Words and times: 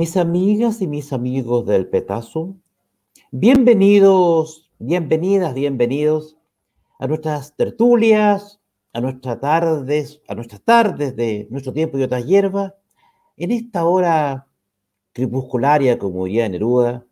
Mis 0.00 0.16
amigas 0.16 0.80
y 0.80 0.86
mis 0.86 1.12
amigos 1.12 1.66
del 1.66 1.86
Petazo, 1.86 2.56
bienvenidos, 3.32 4.70
bienvenidas, 4.78 5.52
bienvenidos 5.52 6.38
a 6.98 7.06
nuestras 7.06 7.54
tertulias, 7.54 8.62
a 8.94 9.02
nuestras 9.02 9.38
tardes, 9.40 10.22
a 10.26 10.34
nuestras 10.34 10.62
tardes 10.62 11.14
de 11.16 11.48
nuestro 11.50 11.74
tiempo 11.74 11.98
y 11.98 12.02
otras 12.02 12.24
hierbas, 12.24 12.72
en 13.36 13.50
esta 13.50 13.84
hora 13.84 14.46
crepuscularia, 15.12 15.98
como 15.98 16.24
diría 16.24 16.48
Neruda, 16.48 17.04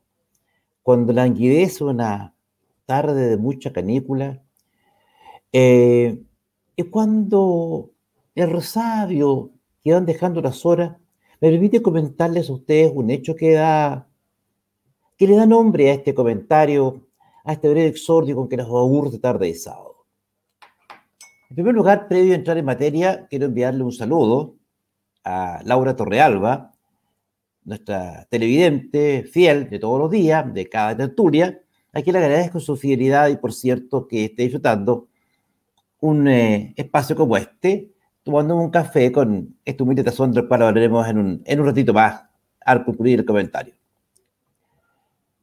cuando 0.82 1.12
languidece 1.12 1.84
una 1.84 2.34
tarde 2.86 3.28
de 3.28 3.36
mucha 3.36 3.70
canícula, 3.70 4.42
eh, 5.52 6.22
es 6.74 6.86
cuando 6.86 7.90
el 8.34 8.50
rosario 8.50 9.50
que 9.84 9.92
van 9.92 10.06
dejando 10.06 10.40
las 10.40 10.64
horas 10.64 10.96
me 11.40 11.50
permite 11.50 11.82
comentarles 11.82 12.48
a 12.50 12.52
ustedes 12.52 12.92
un 12.94 13.10
hecho 13.10 13.34
que 13.36 13.52
da, 13.52 14.08
que 15.16 15.26
le 15.26 15.36
da 15.36 15.46
nombre 15.46 15.90
a 15.90 15.94
este 15.94 16.14
comentario, 16.14 17.06
a 17.44 17.52
este 17.52 17.68
breve 17.68 17.88
exordio 17.88 18.36
con 18.36 18.48
que 18.48 18.56
nos 18.56 18.66
aburre 18.66 19.18
tarde 19.18 19.46
de 19.46 19.54
sábado. 19.54 20.06
En 21.50 21.54
primer 21.54 21.74
lugar, 21.74 22.08
previo 22.08 22.32
a 22.32 22.36
entrar 22.36 22.58
en 22.58 22.64
materia, 22.64 23.26
quiero 23.28 23.46
enviarle 23.46 23.82
un 23.82 23.92
saludo 23.92 24.56
a 25.24 25.60
Laura 25.64 25.96
Torrealba, 25.96 26.72
nuestra 27.64 28.26
televidente 28.30 29.24
fiel 29.24 29.68
de 29.70 29.78
todos 29.78 29.98
los 29.98 30.10
días, 30.10 30.52
de 30.52 30.68
cada 30.68 30.96
tertulia, 30.96 31.60
a 31.92 32.02
quien 32.02 32.16
agradezco 32.16 32.60
su 32.60 32.76
fidelidad 32.76 33.28
y, 33.28 33.36
por 33.36 33.52
cierto, 33.52 34.06
que 34.06 34.26
esté 34.26 34.42
disfrutando 34.42 35.08
un 36.00 36.28
eh, 36.28 36.74
espacio 36.76 37.16
como 37.16 37.36
este, 37.36 37.92
tomando 38.28 38.56
un 38.56 38.68
café 38.68 39.10
con 39.10 39.56
este 39.64 39.82
humilde 39.82 40.04
tazón 40.04 40.32
del 40.32 40.46
cual 40.46 40.60
hablaremos 40.60 41.08
en 41.08 41.16
un, 41.16 41.42
en 41.46 41.60
un 41.60 41.66
ratito 41.66 41.94
más 41.94 42.24
al 42.60 42.84
concluir 42.84 43.20
el 43.20 43.24
comentario. 43.24 43.74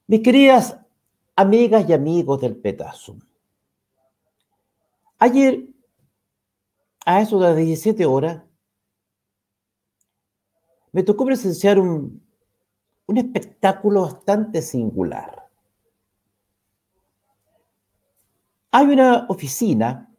Mis 0.05 0.21
queridas 0.21 0.77
amigas 1.35 1.89
y 1.89 1.93
amigos 1.93 2.41
del 2.41 2.55
petazo, 2.55 3.17
ayer, 5.17 5.65
a 7.07 7.21
eso 7.21 7.39
de 7.39 7.47
las 7.47 7.57
17 7.57 8.05
horas, 8.05 8.43
me 10.91 11.01
tocó 11.01 11.25
presenciar 11.25 11.79
un, 11.79 12.21
un 13.07 13.17
espectáculo 13.17 14.03
bastante 14.03 14.61
singular. 14.61 15.49
Hay 18.69 18.85
una 18.85 19.25
oficina 19.27 20.14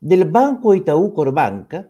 del 0.00 0.24
Banco 0.24 0.74
Itaú 0.74 1.12
Corbanca, 1.12 1.88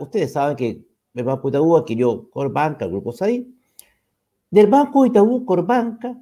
ustedes 0.00 0.32
saben 0.32 0.56
que 0.56 0.84
el 1.14 1.24
Banco 1.24 1.48
Itaú 1.48 1.76
adquirió 1.76 2.30
Corbanca, 2.30 2.84
el 2.84 2.92
Grupo 2.92 3.12
SAI, 3.12 3.46
del 4.50 4.66
Banco 4.66 5.04
Itaú 5.04 5.44
Corbanca, 5.44 6.16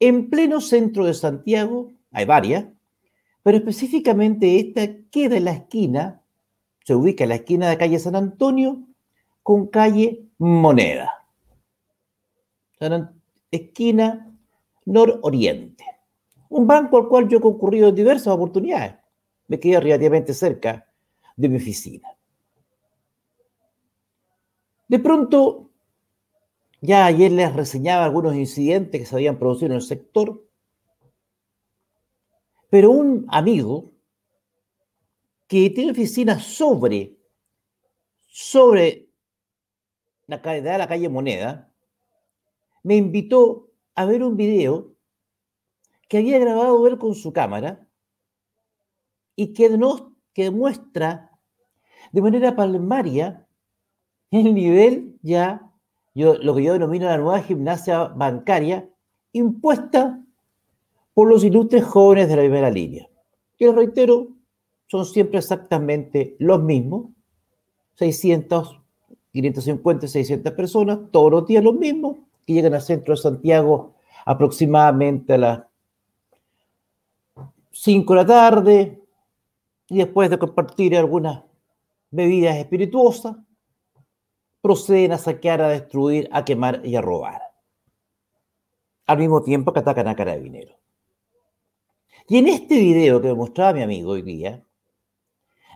en 0.00 0.30
pleno 0.30 0.60
centro 0.60 1.04
de 1.04 1.14
Santiago, 1.14 1.92
hay 2.12 2.24
varias, 2.24 2.66
pero 3.42 3.58
específicamente 3.58 4.58
esta 4.58 4.86
queda 5.10 5.36
en 5.36 5.44
la 5.44 5.52
esquina, 5.52 6.22
se 6.84 6.94
ubica 6.94 7.24
en 7.24 7.30
la 7.30 7.36
esquina 7.36 7.68
de 7.68 7.78
calle 7.78 7.98
San 7.98 8.16
Antonio 8.16 8.82
con 9.42 9.66
calle 9.66 10.26
Moneda. 10.38 11.24
Esquina 13.50 14.30
nororiente. 14.84 15.84
Un 16.50 16.66
banco 16.66 16.96
al 16.96 17.08
cual 17.08 17.28
yo 17.28 17.38
he 17.38 17.40
concurrido 17.42 17.88
en 17.88 17.94
diversas 17.94 18.28
oportunidades 18.28 18.94
me 19.48 19.58
quedé 19.58 19.80
relativamente 19.80 20.34
cerca 20.34 20.86
de 21.36 21.48
mi 21.48 21.56
oficina. 21.56 22.08
De 24.86 24.98
pronto, 24.98 25.70
ya 26.80 27.06
ayer 27.06 27.32
les 27.32 27.54
reseñaba 27.54 28.04
algunos 28.04 28.34
incidentes 28.36 29.00
que 29.00 29.06
se 29.06 29.14
habían 29.16 29.38
producido 29.38 29.66
en 29.66 29.76
el 29.76 29.82
sector, 29.82 30.44
pero 32.70 32.90
un 32.90 33.26
amigo 33.30 33.92
que 35.46 35.70
tiene 35.70 35.92
oficina 35.92 36.38
sobre, 36.38 37.18
sobre 38.26 39.08
la 40.26 40.42
calle, 40.42 40.60
de 40.60 40.78
la 40.78 40.86
calle 40.86 41.08
Moneda, 41.08 41.72
me 42.82 42.96
invitó 42.96 43.70
a 43.94 44.04
ver 44.04 44.22
un 44.22 44.36
video 44.36 44.94
que 46.06 46.18
había 46.18 46.38
grabado 46.38 46.86
él 46.86 46.98
con 46.98 47.14
su 47.14 47.32
cámara 47.32 47.87
y 49.38 49.52
que, 49.52 49.68
nos, 49.70 50.02
que 50.34 50.42
demuestra 50.42 51.30
de 52.10 52.20
manera 52.20 52.56
palmaria 52.56 53.46
el 54.32 54.52
nivel 54.52 55.16
ya, 55.22 55.62
yo, 56.12 56.34
lo 56.38 56.56
que 56.56 56.64
yo 56.64 56.72
denomino 56.72 57.06
la 57.06 57.18
nueva 57.18 57.40
gimnasia 57.42 58.06
bancaria, 58.08 58.90
impuesta 59.30 60.20
por 61.14 61.28
los 61.28 61.44
ilustres 61.44 61.84
jóvenes 61.84 62.28
de 62.28 62.34
la 62.34 62.42
primera 62.42 62.68
línea. 62.68 63.08
Y 63.56 63.66
les 63.66 63.76
reitero, 63.76 64.26
son 64.88 65.06
siempre 65.06 65.38
exactamente 65.38 66.34
los 66.40 66.60
mismos, 66.60 67.06
600, 67.94 68.80
550, 69.32 70.08
600 70.08 70.52
personas, 70.52 70.98
todos 71.12 71.30
los 71.30 71.46
días 71.46 71.62
los 71.62 71.76
mismos, 71.76 72.16
que 72.44 72.54
llegan 72.54 72.74
al 72.74 72.82
centro 72.82 73.14
de 73.14 73.22
Santiago 73.22 73.94
aproximadamente 74.26 75.34
a 75.34 75.38
las 75.38 75.62
5 77.70 78.12
de 78.14 78.20
la 78.20 78.26
tarde, 78.26 79.07
y 79.88 79.98
después 79.98 80.28
de 80.30 80.38
compartir 80.38 80.96
algunas 80.96 81.42
bebidas 82.10 82.56
espirituosas, 82.56 83.36
proceden 84.60 85.12
a 85.12 85.18
saquear, 85.18 85.62
a 85.62 85.68
destruir, 85.68 86.28
a 86.32 86.44
quemar 86.44 86.84
y 86.84 86.96
a 86.96 87.00
robar. 87.00 87.40
Al 89.06 89.18
mismo 89.18 89.42
tiempo 89.42 89.72
que 89.72 89.80
atacan 89.80 90.08
a 90.08 90.16
carabineros. 90.16 90.76
Y 92.28 92.38
en 92.38 92.48
este 92.48 92.78
video 92.78 93.20
que 93.22 93.28
me 93.28 93.34
mostraba 93.34 93.72
mi 93.72 93.82
amigo 93.82 94.10
hoy 94.10 94.22
día, 94.22 94.62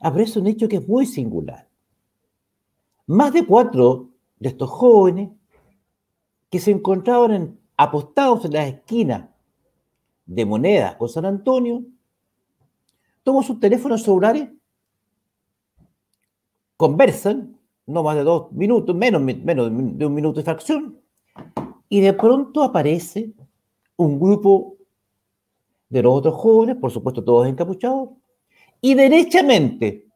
aparece 0.03 0.39
un 0.39 0.47
hecho 0.49 0.69
que 0.69 0.77
es 0.77 0.87
muy 0.87 1.06
singular. 1.06 1.69
Más 3.06 3.33
de 3.33 3.47
cuatro 3.47 4.11
de 4.39 4.50
estos 4.50 4.69
jóvenes 4.69 5.31
que 6.50 6.59
se 6.59 6.71
encontraban 6.71 7.59
apostados 7.79 8.44
en 8.44 8.53
las 8.53 8.69
esquinas 8.69 9.31
de 10.27 10.44
monedas 10.44 10.97
con 10.97 11.09
San 11.09 11.25
Antonio 11.25 11.84
toman 13.22 13.43
sus 13.43 13.60
teléfonos 13.60 14.03
celulares, 14.03 14.49
conversan, 16.77 17.59
no 17.87 18.03
más 18.03 18.16
de 18.16 18.25
dos 18.25 18.53
minutos, 18.53 18.94
menos, 18.94 19.22
menos 19.22 19.71
de 19.99 20.06
un 20.06 20.15
minuto 20.15 20.41
de 20.41 20.44
fracción, 20.44 21.00
y 21.88 22.00
de 22.00 22.12
pronto 22.12 22.62
aparece 22.62 23.32
un 23.97 24.19
grupo 24.19 24.77
de 25.88 26.03
los 26.03 26.15
otros 26.15 26.34
jóvenes, 26.34 26.77
por 26.77 26.91
supuesto 26.91 27.22
todos 27.22 27.47
encapuchados, 27.47 28.11
y 28.81 28.94
derechamente, 28.94 30.09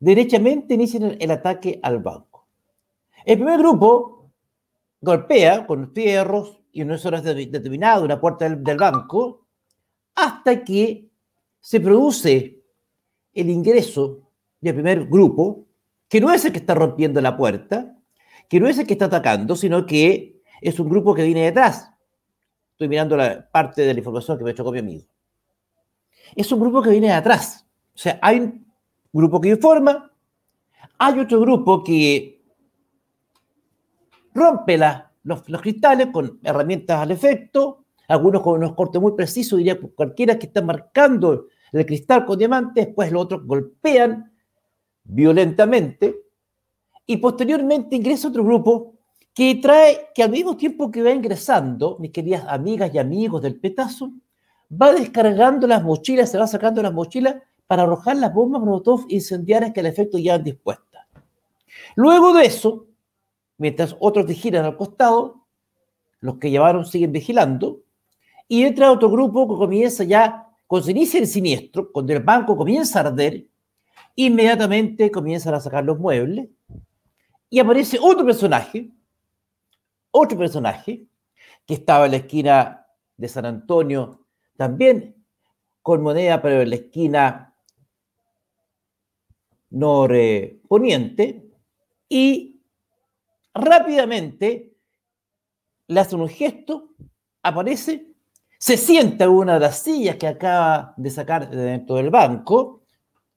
derechamente 0.00 0.74
inician 0.74 1.16
el, 1.18 1.30
ataque 1.30 1.78
al 1.82 2.00
banco. 2.00 2.48
El 3.24 3.38
primer 3.38 3.58
grupo 3.60 4.30
golpea 5.00 5.66
con 5.66 5.92
fierros 5.92 6.60
y 6.72 6.82
unas 6.82 7.06
horas 7.06 7.22
determinadas 7.22 8.02
una 8.02 8.20
puerta 8.20 8.48
del 8.48 8.76
banco 8.76 9.46
hasta 10.14 10.64
que 10.64 11.08
se 11.64 11.80
produce 11.80 12.62
el 13.32 13.48
ingreso 13.48 14.20
del 14.60 14.74
primer 14.74 15.06
grupo, 15.06 15.64
que 16.10 16.20
no 16.20 16.30
es 16.30 16.44
el 16.44 16.52
que 16.52 16.58
está 16.58 16.74
rompiendo 16.74 17.22
la 17.22 17.38
puerta, 17.38 17.96
que 18.50 18.60
no 18.60 18.68
es 18.68 18.78
el 18.78 18.86
que 18.86 18.92
está 18.92 19.06
atacando, 19.06 19.56
sino 19.56 19.86
que 19.86 20.42
es 20.60 20.78
un 20.78 20.90
grupo 20.90 21.14
que 21.14 21.24
viene 21.24 21.44
detrás. 21.44 21.90
Estoy 22.72 22.88
mirando 22.88 23.16
la 23.16 23.48
parte 23.50 23.80
de 23.80 23.94
la 23.94 23.98
información 23.98 24.36
que 24.36 24.44
me 24.44 24.50
ha 24.50 24.52
hecho 24.52 24.70
mi 24.70 24.78
amigo. 24.78 25.06
Es 26.36 26.52
un 26.52 26.60
grupo 26.60 26.82
que 26.82 26.90
viene 26.90 27.06
de 27.06 27.14
atrás. 27.14 27.66
O 27.94 27.98
sea, 27.98 28.18
hay 28.20 28.40
un 28.40 28.66
grupo 29.10 29.40
que 29.40 29.48
informa, 29.48 30.12
hay 30.98 31.18
otro 31.18 31.40
grupo 31.40 31.82
que 31.82 32.42
rompe 34.34 34.76
los, 35.22 35.48
los 35.48 35.62
cristales 35.62 36.08
con 36.12 36.40
herramientas 36.42 37.00
al 37.00 37.10
efecto, 37.10 37.86
algunos 38.06 38.42
con 38.42 38.58
unos 38.58 38.74
cortes 38.74 39.00
muy 39.00 39.12
precisos, 39.12 39.56
diría 39.56 39.80
cualquiera 39.80 40.38
que 40.38 40.44
está 40.44 40.60
marcando 40.60 41.46
el 41.80 41.86
cristal 41.86 42.24
con 42.24 42.38
diamantes, 42.38 42.86
después 42.86 43.10
los 43.10 43.24
otros 43.24 43.46
golpean 43.46 44.32
violentamente 45.04 46.16
y 47.06 47.16
posteriormente 47.18 47.96
ingresa 47.96 48.28
otro 48.28 48.44
grupo 48.44 48.94
que 49.34 49.56
trae, 49.56 50.08
que 50.14 50.22
al 50.22 50.30
mismo 50.30 50.56
tiempo 50.56 50.90
que 50.90 51.02
va 51.02 51.10
ingresando, 51.10 51.96
mis 51.98 52.12
queridas 52.12 52.44
amigas 52.48 52.94
y 52.94 52.98
amigos 52.98 53.42
del 53.42 53.58
petazo, 53.58 54.12
va 54.70 54.92
descargando 54.92 55.66
las 55.66 55.82
mochilas, 55.82 56.30
se 56.30 56.38
va 56.38 56.46
sacando 56.46 56.82
las 56.82 56.92
mochilas 56.92 57.36
para 57.66 57.82
arrojar 57.82 58.16
las 58.16 58.32
bombas 58.32 58.62
Molotov 58.62 59.06
incendiarias 59.08 59.72
que 59.72 59.80
al 59.80 59.86
efecto 59.86 60.18
ya 60.18 60.34
han 60.34 60.44
dispuestas. 60.44 61.06
Luego 61.96 62.32
de 62.32 62.46
eso, 62.46 62.86
mientras 63.58 63.96
otros 63.98 64.26
vigilan 64.26 64.64
al 64.64 64.76
costado, 64.76 65.46
los 66.20 66.38
que 66.38 66.50
llevaron 66.50 66.86
siguen 66.86 67.12
vigilando, 67.12 67.80
y 68.46 68.62
entra 68.62 68.92
otro 68.92 69.10
grupo 69.10 69.48
que 69.48 69.56
comienza 69.56 70.04
ya 70.04 70.43
cuando 70.66 70.86
se 70.86 70.92
inicia 70.92 71.20
el 71.20 71.26
siniestro, 71.26 71.92
cuando 71.92 72.12
el 72.12 72.22
banco 72.22 72.56
comienza 72.56 73.00
a 73.00 73.06
arder, 73.08 73.46
inmediatamente 74.16 75.10
comienzan 75.10 75.54
a 75.54 75.60
sacar 75.60 75.84
los 75.84 75.98
muebles 75.98 76.48
y 77.50 77.58
aparece 77.58 77.98
otro 78.00 78.24
personaje 78.24 78.90
otro 80.16 80.38
personaje 80.38 81.08
que 81.66 81.74
estaba 81.74 82.04
en 82.04 82.12
la 82.12 82.18
esquina 82.18 82.86
de 83.16 83.28
San 83.28 83.46
Antonio, 83.46 84.26
también 84.56 85.26
con 85.82 86.02
moneda, 86.02 86.40
pero 86.40 86.62
en 86.62 86.70
la 86.70 86.76
esquina 86.76 87.54
norponiente, 89.70 91.50
y 92.08 92.60
rápidamente 93.52 94.76
le 95.88 96.00
hace 96.00 96.14
un 96.14 96.28
gesto, 96.28 96.94
aparece, 97.42 98.13
se 98.64 98.78
sienta 98.78 99.24
en 99.24 99.30
una 99.30 99.54
de 99.54 99.60
las 99.60 99.80
sillas 99.80 100.16
que 100.16 100.26
acaba 100.26 100.94
de 100.96 101.10
sacar 101.10 101.50
de 101.50 101.64
dentro 101.64 101.96
del 101.96 102.08
banco, 102.08 102.80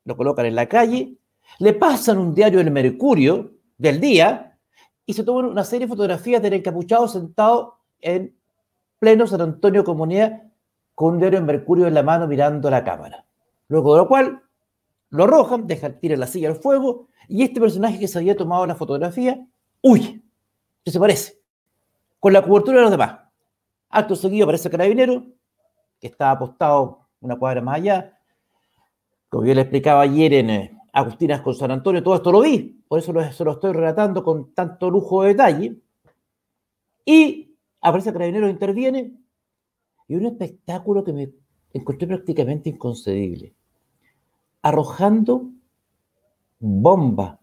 lo 0.05 0.15
colocan 0.15 0.45
en 0.45 0.55
la 0.55 0.69
calle, 0.69 1.17
le 1.59 1.73
pasan 1.73 2.17
un 2.17 2.33
diario 2.33 2.59
del 2.59 2.71
Mercurio 2.71 3.51
del 3.77 3.99
día 3.99 4.57
y 5.05 5.11
se 5.11 5.25
toman 5.25 5.47
una 5.47 5.65
serie 5.65 5.85
de 5.85 5.89
fotografías 5.89 6.41
del 6.41 6.53
encapuchado 6.53 7.09
sentado 7.09 7.79
en 7.99 8.37
pleno 8.99 9.27
San 9.27 9.41
Antonio 9.41 9.83
Comunidad 9.83 10.43
con 10.95 11.15
un 11.15 11.19
diario 11.19 11.39
del 11.39 11.45
Mercurio 11.45 11.87
en 11.87 11.95
la 11.95 12.03
mano 12.03 12.25
mirando 12.25 12.69
la 12.69 12.85
cámara. 12.85 13.25
Luego 13.67 13.95
de 13.95 14.03
lo 14.03 14.07
cual 14.07 14.41
lo 15.09 15.25
arrojan, 15.25 15.67
dejan, 15.67 15.99
tiran 15.99 16.21
la 16.21 16.27
silla 16.27 16.47
al 16.47 16.55
fuego 16.55 17.09
y 17.27 17.43
este 17.43 17.59
personaje 17.59 17.99
que 17.99 18.07
se 18.07 18.17
había 18.17 18.37
tomado 18.37 18.65
la 18.65 18.75
fotografía 18.75 19.45
huye, 19.81 20.21
se 20.85 20.97
parece, 20.97 21.41
con 22.17 22.31
la 22.31 22.41
cobertura 22.41 22.77
de 22.77 22.83
los 22.83 22.91
demás. 22.91 23.26
Acto 23.89 24.15
seguido 24.15 24.45
aparece 24.45 24.69
carabinero, 24.69 25.25
que 25.99 26.07
estaba 26.07 26.31
apostado 26.31 27.07
una 27.21 27.37
cuadra 27.37 27.61
más 27.61 27.77
allá. 27.77 28.19
Como 29.29 29.45
yo 29.45 29.53
le 29.53 29.61
explicaba 29.61 30.01
ayer 30.01 30.33
en 30.33 30.49
eh, 30.49 30.77
Agustinas 30.93 31.41
con 31.41 31.55
San 31.55 31.71
Antonio, 31.71 32.03
todo 32.03 32.15
esto 32.15 32.31
lo 32.31 32.41
vi, 32.41 32.83
por 32.87 32.99
eso 32.99 33.13
lo, 33.13 33.31
se 33.31 33.43
lo 33.43 33.53
estoy 33.53 33.73
relatando 33.73 34.23
con 34.23 34.53
tanto 34.53 34.89
lujo 34.89 35.23
de 35.23 35.29
detalle. 35.29 35.77
Y 37.05 37.55
aparece 37.81 38.11
carabinero, 38.11 38.49
interviene, 38.49 39.13
y 40.07 40.15
un 40.15 40.25
espectáculo 40.25 41.03
que 41.03 41.13
me 41.13 41.31
encontré 41.73 42.07
prácticamente 42.07 42.69
inconcebible. 42.69 43.53
Arrojando 44.61 45.49
bomba 46.59 47.39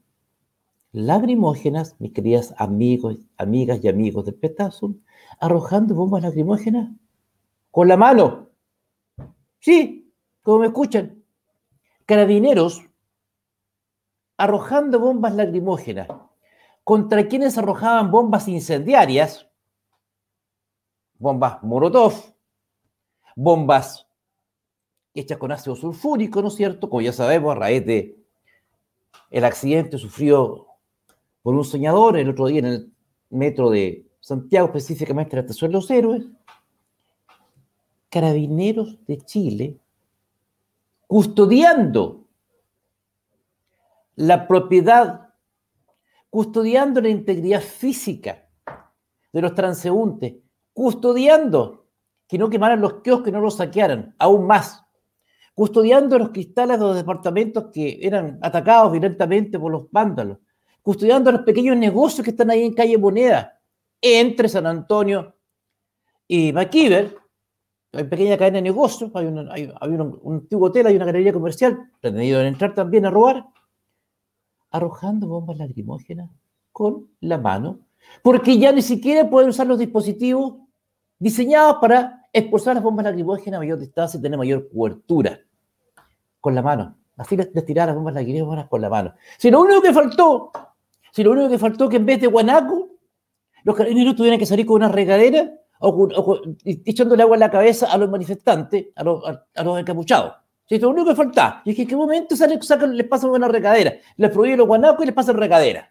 lacrimógenas, 0.93 1.97
mis 1.99 2.13
queridas 2.13 2.55
amigos, 2.57 3.19
amigas 3.37 3.81
y 3.83 3.89
amigos 3.89 4.25
del 4.27 4.37
Petazo, 4.37 4.95
arrojando 5.41 5.95
bombas 5.95 6.23
lacrimógenas 6.23 6.91
con 7.71 7.89
la 7.89 7.97
mano. 7.97 8.51
Sí, 9.61 10.13
como 10.43 10.61
me 10.61 10.67
escuchan. 10.67 11.23
Carabineros 12.07 12.83
arrojando 14.37 14.99
bombas 14.99 15.35
lacrimógenas 15.35 16.09
contra 16.83 17.27
quienes 17.27 17.57
arrojaban 17.57 18.11
bombas 18.11 18.47
incendiarias, 18.49 19.49
bombas 21.19 21.63
Molotov, 21.63 22.35
bombas 23.35 24.07
hechas 25.15 25.39
con 25.39 25.53
ácido 25.53 25.77
sulfúrico, 25.77 26.43
¿no 26.43 26.49
es 26.49 26.55
cierto? 26.55 26.91
Como 26.91 27.01
ya 27.01 27.13
sabemos, 27.13 27.53
a 27.53 27.59
raíz 27.59 27.87
de 27.87 28.19
el 29.31 29.45
accidente 29.45 29.97
sufrido 29.97 30.67
por 31.43 31.55
un 31.55 31.65
soñador 31.65 32.19
el 32.19 32.29
otro 32.29 32.47
día 32.47 32.61
en 32.61 32.67
el 32.67 32.93
metro 33.31 33.71
de 33.71 34.04
Santiago, 34.25 34.69
específicamente 34.69 35.37
en 35.37 35.47
la 35.47 35.69
Los 35.69 35.91
Héroes, 35.91 36.25
carabineros 38.09 38.97
de 39.07 39.19
Chile 39.19 39.79
custodiando 41.07 42.25
la 44.17 44.49
propiedad, 44.49 45.29
custodiando 46.31 47.03
la 47.03 47.11
integridad 47.11 47.61
física 47.61 48.49
de 49.31 49.43
los 49.43 49.55
transeúntes, 49.55 50.37
custodiando 50.73 51.87
que 52.27 52.39
no 52.39 52.49
quemaran 52.49 52.81
los 52.81 53.03
kioscos, 53.03 53.27
que 53.27 53.33
no 53.33 53.41
los 53.41 53.57
saquearan, 53.57 54.15
aún 54.19 54.47
más, 54.47 54.87
custodiando 55.53 56.19
los 56.19 56.31
cristales 56.31 56.79
de 56.79 56.85
los 56.87 56.97
departamentos 56.97 57.67
que 57.71 57.99
eran 58.01 58.39
atacados 58.41 58.91
violentamente 58.91 59.59
por 59.59 59.71
los 59.71 59.91
vándalos, 59.91 60.39
custodiando 60.81 61.31
los 61.31 61.43
pequeños 61.43 61.77
negocios 61.77 62.25
que 62.25 62.31
están 62.31 62.51
ahí 62.51 62.63
en 62.63 62.73
calle 62.73 62.97
Moneda, 62.97 63.61
entre 64.05 64.51
San 64.51 64.67
Antonio 64.67 65.35
y 66.29 66.53
McKeever, 66.53 67.17
hay 67.93 68.05
pequeña 68.05 68.37
cadena 68.37 68.57
de 68.57 68.63
negocios, 68.63 69.11
hay, 69.15 69.27
un, 69.27 69.39
antiguo 70.27 70.67
hotel, 70.67 70.87
hay 70.89 70.97
una 70.97 71.07
galería 71.07 71.33
comercial, 71.33 71.91
pretendido 72.01 72.41
en 72.41 72.49
entrar 72.49 72.75
también 72.75 73.07
a 73.07 73.11
robar, 73.11 73.47
arrojando 74.71 75.27
bombas 75.27 75.57
lacrimógenas 75.57 76.29
con 76.71 77.09
la 77.21 77.39
mano, 77.39 77.79
porque 78.23 78.59
ya 78.59 78.73
ni 78.73 78.83
siquiera 78.83 79.31
pueden 79.31 79.49
usar 79.49 79.67
los 79.67 79.79
dispositivos 79.79 80.57
diseñados 81.19 81.79
para 81.81 82.27
expulsar 82.31 82.75
las 82.75 82.85
bombas 82.85 83.05
lacrimógenas 83.07 83.57
a 83.57 83.61
mayor 83.61 83.79
distancia 83.79 84.19
y 84.19 84.23
tener 84.23 84.37
mayor 84.37 84.69
cobertura 84.71 85.41
con 86.41 86.55
la 86.55 86.61
mano. 86.61 86.97
Así 87.17 87.37
les, 87.37 87.51
tirar 87.65 87.87
las 87.87 87.97
bombas 87.97 88.15
lacrimógenas 88.15 88.69
con 88.69 88.83
la 88.83 88.91
mano. 88.91 89.15
Si 89.39 89.51
lo 89.51 89.63
único 89.63 89.81
que 89.81 89.93
faltó 89.93 90.51
si 91.15 91.23
lo 91.23 91.31
único 91.31 91.49
que 91.49 91.59
faltó 91.59 91.89
que 91.89 91.99
en 91.99 92.07
vez 92.07 92.21
de 92.21 92.27
guanaco, 92.27 92.84
los 93.65 93.75
carabineros 93.75 94.15
tuvieran 94.15 94.39
que 94.39 94.47
salir 94.47 94.67
con 94.67 94.77
una 94.77 94.89
regadera 94.89 95.53
o, 95.81 96.41
echándole 96.65 97.23
agua 97.23 97.37
en 97.37 97.41
la 97.41 97.51
cabeza 97.51 97.91
a 97.91 97.99
los 97.99 98.09
manifestantes, 98.09 98.87
a 98.95 99.03
los, 99.03 99.23
a, 99.27 99.65
los 99.65 99.81
encapuchados. 99.81 100.35
Lo 100.69 100.91
único 100.91 101.09
que 101.09 101.15
falta. 101.15 101.63
Y 101.65 101.71
es 101.71 101.77
que 101.77 101.83
en 101.83 101.89
qué 101.89 101.97
momento 101.97 102.37
sale, 102.37 102.61
sacan, 102.63 102.97
les 102.97 103.07
pasan 103.07 103.31
una 103.31 103.49
regadera, 103.49 103.95
les 104.17 104.31
prohíben 104.31 104.59
los 104.59 104.67
guanacos 104.67 105.03
y 105.03 105.07
les 105.07 105.15
pasan 105.15 105.37
regadera. 105.37 105.91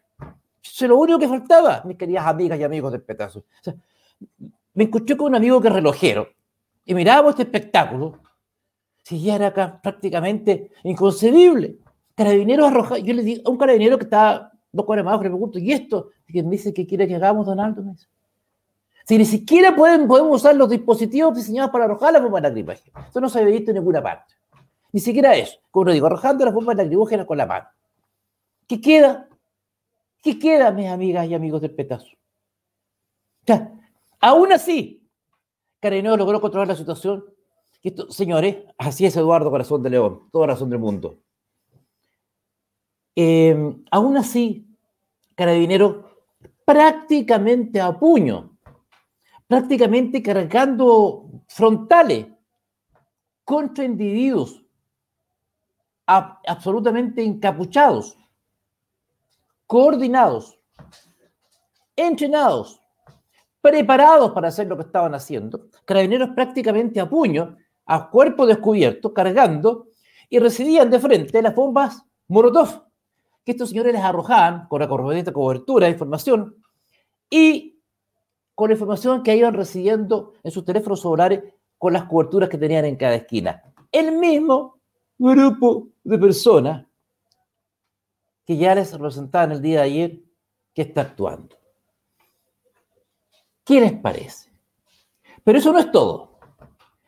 Eso 0.63 0.85
es 0.85 0.89
lo 0.89 0.97
único 0.97 1.19
que 1.19 1.27
faltaba, 1.27 1.81
mis 1.85 1.97
queridas 1.97 2.25
amigas 2.25 2.59
y 2.59 2.63
amigos 2.63 2.91
del 2.91 3.01
petazo. 3.01 3.43
me 4.73 4.85
escuché 4.85 5.15
con 5.17 5.27
un 5.27 5.35
amigo 5.35 5.61
que 5.61 5.67
es 5.67 5.73
relojero 5.73 6.27
y 6.85 6.93
mirábamos 6.93 7.31
este 7.31 7.43
espectáculo. 7.43 8.19
Si 9.03 9.21
ya 9.21 9.35
era 9.35 9.47
acá 9.47 9.79
prácticamente 9.81 10.71
inconcebible. 10.83 11.77
Carabineros 12.15 12.71
arrojados. 12.71 13.03
Yo 13.03 13.13
le 13.13 13.23
digo 13.23 13.41
a 13.45 13.51
un 13.51 13.57
carabinero 13.57 13.97
que 13.97 14.05
estaba 14.05 14.52
dos 14.73 14.85
cuadras 14.85 15.05
más, 15.05 15.21
le 15.21 15.29
pregunto, 15.29 15.59
¿y 15.59 15.71
esto? 15.71 16.09
Y 16.27 16.41
me 16.41 16.49
dice 16.49 16.73
que 16.73 16.85
quiere 16.85 17.07
que 17.07 17.15
hagamos, 17.15 17.45
Donaldo. 17.45 17.83
Si 19.05 19.17
ni 19.17 19.25
siquiera 19.25 19.75
pueden, 19.75 20.07
podemos 20.07 20.41
usar 20.41 20.55
los 20.55 20.69
dispositivos 20.69 21.35
diseñados 21.35 21.71
para 21.71 21.85
arrojar 21.85 22.11
las 22.11 22.23
bombas 22.23 22.41
lacrimógenas. 22.41 23.09
Eso 23.09 23.21
no 23.21 23.29
se 23.29 23.39
había 23.39 23.53
visto 23.53 23.71
en 23.71 23.75
ninguna 23.75 24.01
parte. 24.01 24.33
Ni 24.91 24.99
siquiera 24.99 25.35
eso. 25.35 25.59
Como 25.71 25.85
lo 25.85 25.93
digo, 25.93 26.07
arrojando 26.07 26.43
las 26.43 26.53
bombas 26.53 26.75
lacrimógenas 26.75 27.25
con 27.25 27.37
la 27.37 27.45
mano. 27.45 27.67
¿Qué 28.67 28.81
queda? 28.81 29.29
¿Qué 30.21 30.39
queda, 30.39 30.71
mis 30.71 30.87
amigas 30.87 31.27
y 31.27 31.35
amigos 31.35 31.61
del 31.61 31.75
petazo? 31.75 32.07
Aún 34.21 34.53
así, 34.53 35.05
Careneo 35.79 36.15
logró 36.15 36.39
controlar 36.39 36.69
la 36.69 36.75
situación. 36.75 37.25
esto, 37.83 38.09
señores, 38.09 38.57
así 38.77 39.05
es 39.05 39.15
Eduardo 39.17 39.51
Corazón 39.51 39.83
de 39.83 39.89
León, 39.89 40.29
toda 40.31 40.47
razón 40.47 40.69
del 40.69 40.79
mundo. 40.79 41.19
Em, 43.15 43.83
aún 43.91 44.17
así, 44.17 44.67
Carabinero 45.35 46.13
prácticamente 46.65 47.81
a 47.81 47.97
puño, 47.97 48.57
prácticamente 49.47 50.21
cargando 50.21 51.29
frontales 51.47 52.27
contra 53.43 53.83
individuos 53.83 54.63
absolutamente 56.05 57.23
encapuchados, 57.23 58.17
coordinados, 59.67 60.59
entrenados, 61.95 62.81
preparados 63.61 64.31
para 64.31 64.49
hacer 64.49 64.67
lo 64.67 64.75
que 64.75 64.83
estaban 64.83 65.15
haciendo, 65.15 65.69
carabineros 65.85 66.29
prácticamente 66.35 66.99
a 66.99 67.09
puño, 67.09 67.57
a 67.85 68.09
cuerpo 68.09 68.45
descubierto, 68.45 69.13
cargando, 69.13 69.87
y 70.29 70.39
recibían 70.39 70.89
de 70.89 70.99
frente 70.99 71.41
las 71.41 71.55
bombas 71.55 72.03
Molotov 72.27 72.92
que 73.45 73.51
estos 73.51 73.69
señores 73.69 73.93
les 73.93 74.01
arrojaban 74.01 74.67
con 74.67 74.79
la 74.79 74.87
correspondiente 74.87 75.33
cobertura 75.33 75.87
de 75.87 75.93
información 75.93 76.55
y 77.29 77.79
con 78.55 78.69
la 78.69 78.73
información 78.73 79.23
que 79.23 79.35
iban 79.35 79.53
recibiendo 79.53 80.33
en 80.43 80.51
sus 80.51 80.63
teléfonos 80.63 81.01
celulares 81.01 81.43
con 81.77 81.93
las 81.93 82.05
coberturas 82.05 82.49
que 82.49 82.57
tenían 82.57 82.85
en 82.85 82.95
cada 82.95 83.15
esquina. 83.15 83.63
El 83.91 84.17
mismo 84.17 84.79
grupo 85.17 85.89
de 86.03 86.17
personas 86.17 86.85
que 88.45 88.57
ya 88.57 88.75
les 88.75 88.91
representaban 88.91 89.53
el 89.53 89.61
día 89.61 89.79
de 89.79 89.85
ayer 89.85 90.19
que 90.73 90.83
está 90.83 91.01
actuando. 91.01 91.55
¿Qué 93.63 93.79
les 93.79 93.93
parece? 93.93 94.51
Pero 95.43 95.59
eso 95.59 95.71
no 95.71 95.79
es 95.79 95.91
todo. 95.91 96.39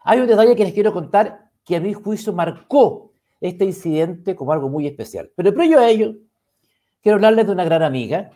Hay 0.03 0.19
un 0.19 0.27
detalle 0.27 0.55
que 0.55 0.63
les 0.63 0.73
quiero 0.73 0.93
contar 0.93 1.51
que 1.65 1.75
a 1.75 1.81
mi 1.81 1.93
juicio 1.93 2.31
marcó 2.31 3.11
este 3.41 3.65
incidente 3.65 4.35
como 4.35 4.53
algo 4.53 4.69
muy 4.69 4.87
especial. 4.87 5.31
Pero 5.35 5.53
previo 5.53 5.79
a 5.79 5.89
ello, 5.89 6.15
quiero 7.05 7.17
hablarles 7.17 7.45
de 7.45 7.51
una 7.51 7.63
gran 7.63 7.83
amiga, 7.83 8.31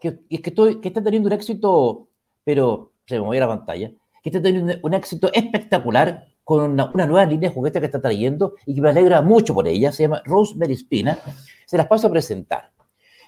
que, 0.00 0.18
está 0.28 1.04
teniendo 1.04 1.28
un 1.28 1.32
éxito, 1.32 2.08
pero 2.42 2.90
se 3.06 3.14
me 3.14 3.20
movió 3.20 3.38
la 3.38 3.46
pantalla, 3.46 3.92
que 4.20 4.28
está 4.28 4.42
teniendo 4.42 4.74
un 4.82 4.94
éxito 4.94 5.30
espectacular 5.32 6.26
con 6.42 6.72
una, 6.72 6.90
nueva 7.06 7.24
línea 7.26 7.48
de 7.48 7.54
juguetes 7.54 7.78
que 7.78 7.86
está 7.86 8.00
trayendo 8.00 8.54
y 8.66 8.74
que 8.74 8.80
me 8.80 8.90
alegra 8.90 9.22
mucho 9.22 9.54
por 9.54 9.68
ella, 9.68 9.92
se 9.92 10.02
llama 10.02 10.20
Rosemary 10.24 10.74
Spina, 10.74 11.16
se 11.64 11.76
las 11.76 11.86
paso 11.86 12.08
a 12.08 12.10
presentar. 12.10 12.72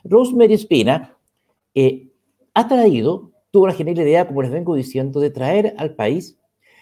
Rosemary 0.02 0.59
Spina 0.59 1.16
eh, 1.73 2.09
ha 2.54 2.66
traído 2.66 3.31
tuvo 3.52 3.69
la 3.69 3.75
genial 3.75 4.00
idea, 4.00 4.26
como 4.26 4.43
les 4.43 4.50
vengo 4.50 4.75
diciendo, 4.75 5.21
de 5.21 5.31
traer 5.31 5.76
al 5.78 5.95
país 5.95 6.37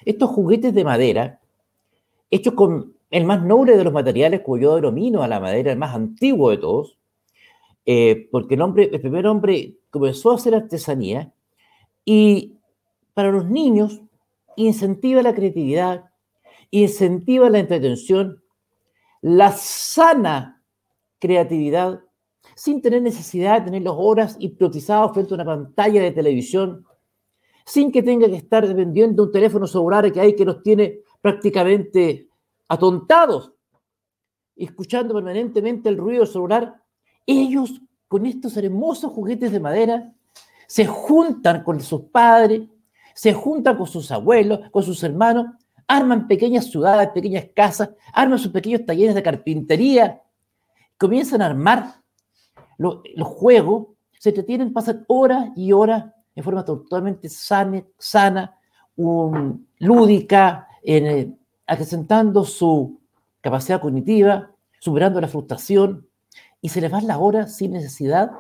estos 0.07 0.31
juguetes 0.31 0.73
de 0.73 0.85
madera, 0.85 1.43
hechos 2.31 2.55
con 2.55 2.95
el 3.11 3.27
más 3.27 3.43
noble 3.43 3.77
de 3.77 3.85
los 3.85 3.93
materiales, 3.93 4.41
cuyo 4.41 4.71
yo 4.71 4.77
denomino 4.77 5.23
a 5.23 5.29
la 5.29 5.41
madera 5.41 5.73
el 5.73 5.77
más 5.77 5.95
antiguo 5.95 6.49
de 6.49 6.57
todos, 6.57 6.97
eh, 7.87 8.29
porque 8.31 8.55
el, 8.55 8.63
hombre, 8.63 8.91
el 8.93 9.01
primer 9.01 9.27
hombre 9.27 9.77
comenzó 9.91 10.31
a 10.31 10.37
hacer 10.37 10.55
artesanía 10.55 11.33
y 12.05 12.59
para 13.15 13.31
los 13.31 13.47
niños 13.47 14.01
incentiva 14.57 15.23
la 15.23 15.35
creatividad, 15.35 16.11
incentiva 16.71 17.51
la 17.51 17.59
entretención, 17.59 18.43
la 19.21 19.53
sana 19.53 20.63
creatividad, 21.19 22.01
sin 22.55 22.83
tener 22.83 23.03
necesidad 23.03 23.61
de 23.61 23.67
tener 23.67 23.83
las 23.83 23.95
horas 23.97 24.37
hipnotizados 24.39 25.13
frente 25.13 25.33
a 25.33 25.37
una 25.37 25.45
pantalla 25.45 26.03
de 26.03 26.11
televisión, 26.11 26.85
sin 27.65 27.93
que 27.93 28.03
tenga 28.03 28.29
que 28.29 28.37
estar 28.37 28.67
dependiendo 28.67 29.23
de 29.23 29.27
un 29.29 29.33
teléfono 29.33 29.67
celular 29.67 30.13
que 30.13 30.21
hay 30.21 30.35
que 30.35 30.45
los 30.45 30.63
tiene 30.63 31.01
prácticamente 31.21 32.29
atontados, 32.69 33.53
escuchando 34.57 35.15
permanentemente 35.15 35.89
el 35.89 35.97
ruido 35.97 36.27
celular. 36.27 36.82
Ellos, 37.27 37.81
con 38.09 38.27
estos 38.27 38.57
hermosos 38.57 39.13
juguetes 39.13 39.53
de 39.53 39.61
madera, 39.61 40.13
se 40.67 40.87
juntan 40.87 41.63
con 41.65 41.81
sus 41.81 42.03
padres, 42.05 42.63
se 43.15 43.33
juntan 43.33 43.77
con 43.77 43.87
sus 43.87 44.11
abuelos, 44.11 44.61
con 44.71 44.83
sus 44.83 45.03
hermanos, 45.03 45.47
arman 45.87 46.27
pequeñas 46.27 46.71
ciudades, 46.71 47.11
pequeñas 47.11 47.47
casas, 47.55 47.91
arman 48.13 48.39
sus 48.39 48.53
pequeños 48.53 48.87
talleres 48.87 49.15
de 49.15 49.23
carpintería, 49.23 50.23
comienzan 50.97 51.43
a 51.43 51.47
armar 51.47 51.97
los, 52.79 53.03
juegos, 53.23 53.89
se 54.19 54.31
entretienen, 54.31 54.73
pasan 54.73 55.05
horas 55.09 55.51
y 55.57 55.73
horas 55.73 56.07
en 56.35 56.45
forma 56.45 56.65
totalmente 56.65 57.29
sana, 57.29 58.57
lúdica, 59.79 60.69
en, 60.83 61.07
eh, 61.07 61.37
acrecentando 61.67 62.45
su 62.45 63.01
capacidad 63.41 63.81
cognitiva, 63.81 64.51
superando 64.79 65.21
la 65.21 65.29
frustración, 65.29 66.09
y 66.63 66.69
se 66.69 66.81
les 66.81 66.91
va 66.91 67.01
la 67.03 67.19
hora 67.19 67.49
sin 67.49 67.73
necesidad 67.73 68.31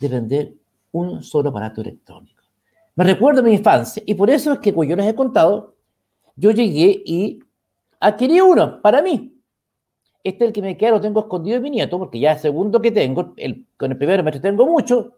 de 0.00 0.08
vender 0.08 0.54
un 0.92 1.22
solo 1.22 1.50
aparato 1.50 1.82
electrónico. 1.82 2.42
Me 2.96 3.04
recuerdo 3.04 3.42
mi 3.42 3.52
infancia, 3.52 4.02
y 4.04 4.14
por 4.14 4.30
eso 4.30 4.54
es 4.54 4.58
que, 4.58 4.72
como 4.72 4.84
yo 4.84 4.96
les 4.96 5.06
he 5.06 5.14
contado, 5.14 5.76
yo 6.36 6.50
llegué 6.50 7.02
y 7.04 7.38
adquirí 8.00 8.40
uno 8.40 8.80
para 8.80 9.02
mí. 9.02 9.36
Este 10.24 10.44
es 10.44 10.48
el 10.48 10.52
que 10.54 10.62
me 10.62 10.76
queda, 10.76 10.92
lo 10.92 11.00
tengo 11.00 11.20
escondido 11.20 11.58
en 11.58 11.62
mi 11.62 11.70
nieto, 11.70 11.98
porque 11.98 12.18
ya 12.18 12.32
el 12.32 12.38
segundo 12.38 12.80
que 12.80 12.90
tengo, 12.90 13.34
el, 13.36 13.66
con 13.76 13.92
el 13.92 13.98
primero 13.98 14.22
me 14.22 14.32
tengo 14.32 14.66
mucho, 14.66 15.12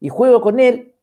y 0.00 0.08
juego 0.08 0.40
con 0.40 0.58
él, 0.60 0.94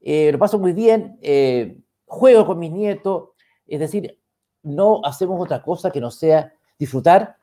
eh, 0.00 0.30
lo 0.30 0.38
paso 0.38 0.58
muy 0.58 0.74
bien, 0.74 1.18
eh, 1.22 1.78
juego 2.06 2.46
con 2.46 2.58
mis 2.58 2.70
nietos, 2.70 3.30
es 3.66 3.80
decir, 3.80 4.18
no 4.62 5.00
hacemos 5.04 5.40
otra 5.40 5.62
cosa 5.62 5.90
que 5.90 6.00
no 6.00 6.10
sea 6.10 6.52
disfrutar, 6.78 7.36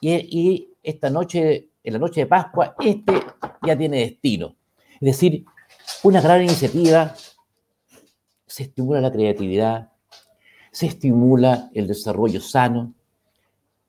y, 0.00 0.12
y 0.12 0.74
esta 0.82 1.08
noche, 1.08 1.70
en 1.86 1.92
la 1.92 1.98
noche 2.00 2.22
de 2.22 2.26
Pascua, 2.26 2.74
este 2.80 3.22
ya 3.62 3.78
tiene 3.78 4.00
destino. 4.00 4.56
Es 4.94 5.00
decir, 5.00 5.44
una 6.02 6.20
gran 6.20 6.42
iniciativa, 6.42 7.14
se 8.44 8.64
estimula 8.64 9.00
la 9.00 9.12
creatividad, 9.12 9.92
se 10.72 10.86
estimula 10.86 11.70
el 11.74 11.86
desarrollo 11.86 12.40
sano, 12.40 12.92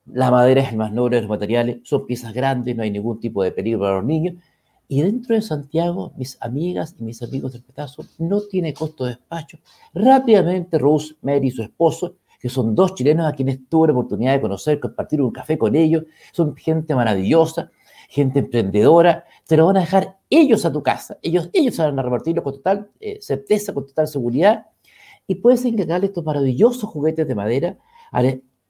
la 0.05 0.29
madera 0.29 0.61
es 0.61 0.69
el 0.69 0.77
más 0.77 0.93
noble 0.93 1.17
de 1.17 1.23
los 1.23 1.29
materiales, 1.29 1.79
son 1.83 2.05
piezas 2.05 2.33
grandes, 2.33 2.75
no 2.75 2.83
hay 2.83 2.91
ningún 2.91 3.19
tipo 3.19 3.43
de 3.43 3.51
peligro 3.51 3.79
para 3.79 3.95
los 3.95 4.05
niños. 4.05 4.35
Y 4.87 5.01
dentro 5.01 5.35
de 5.35 5.41
Santiago, 5.41 6.13
mis 6.15 6.37
amigas 6.39 6.95
y 6.99 7.03
mis 7.03 7.21
amigos 7.23 7.53
del 7.53 7.63
Petazo 7.63 8.05
no 8.19 8.41
tiene 8.41 8.73
costo 8.73 9.05
de 9.05 9.15
despacho. 9.15 9.57
Rápidamente, 9.93 10.77
Rose, 10.77 11.15
Mary 11.21 11.47
y 11.47 11.51
su 11.51 11.63
esposo, 11.63 12.15
que 12.39 12.47
son 12.47 12.75
dos 12.75 12.93
chilenos 12.93 13.25
a 13.25 13.33
quienes 13.33 13.67
tuve 13.67 13.87
la 13.87 13.93
oportunidad 13.93 14.33
de 14.33 14.41
conocer, 14.41 14.79
compartir 14.79 15.21
un 15.21 15.31
café 15.31 15.57
con 15.57 15.75
ellos, 15.75 16.03
son 16.31 16.55
gente 16.55 16.93
maravillosa, 16.95 17.71
gente 18.07 18.39
emprendedora, 18.39 19.25
te 19.45 19.57
lo 19.57 19.67
van 19.67 19.77
a 19.77 19.81
dejar 19.81 20.17
ellos 20.29 20.65
a 20.65 20.71
tu 20.71 20.83
casa. 20.83 21.17
Ellos, 21.21 21.49
ellos 21.53 21.77
van 21.77 21.99
a 21.99 22.01
repartirlo 22.01 22.43
con 22.43 22.53
total 22.53 22.89
eh, 22.99 23.19
certeza, 23.21 23.73
con 23.73 23.85
total 23.85 24.07
seguridad. 24.07 24.67
Y 25.27 25.35
puedes 25.35 25.63
encargarle 25.65 26.07
estos 26.07 26.23
maravillosos 26.23 26.89
juguetes 26.89 27.27
de 27.27 27.35
madera 27.35 27.77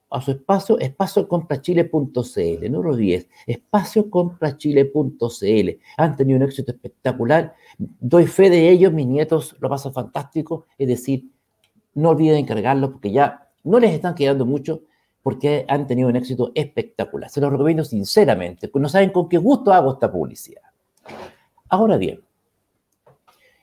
a 0.09 0.21
su 0.21 0.31
espacio, 0.31 0.79
espaciocomprachile.cl, 0.79 2.71
no 2.71 2.81
lo 2.81 2.91
olvides, 2.91 3.27
espaciocomprachile.cl. 3.45 5.69
Han 5.97 6.15
tenido 6.15 6.37
un 6.37 6.43
éxito 6.43 6.71
espectacular, 6.71 7.53
doy 7.77 8.25
fe 8.25 8.49
de 8.49 8.69
ellos, 8.69 8.93
mis 8.93 9.05
nietos 9.05 9.55
lo 9.59 9.69
pasan 9.69 9.91
fantástico, 9.93 10.65
es 10.77 10.87
decir, 10.87 11.29
no 11.93 12.09
olviden 12.09 12.37
encargarlo 12.37 12.91
porque 12.91 13.11
ya 13.11 13.49
no 13.63 13.79
les 13.79 13.93
están 13.93 14.15
quedando 14.15 14.45
mucho 14.45 14.81
porque 15.27 15.65
han 15.67 15.85
tenido 15.85 16.07
un 16.07 16.15
éxito 16.15 16.53
espectacular. 16.55 17.29
Se 17.29 17.41
los 17.41 17.51
recomiendo 17.51 17.83
sinceramente, 17.83 18.71
no 18.73 18.87
saben 18.87 19.09
con 19.09 19.27
qué 19.27 19.37
gusto 19.37 19.73
hago 19.73 19.91
esta 19.91 20.09
publicidad. 20.09 20.61
Ahora 21.67 21.97
bien, 21.97 22.21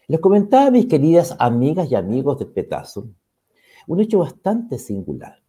les 0.06 0.20
comentaba 0.20 0.66
a 0.66 0.70
mis 0.70 0.84
queridas 0.84 1.34
amigas 1.38 1.90
y 1.90 1.94
amigos 1.94 2.38
de 2.38 2.44
Petazo 2.44 3.08
un 3.86 3.98
hecho 3.98 4.18
bastante 4.18 4.78
singular. 4.78 5.40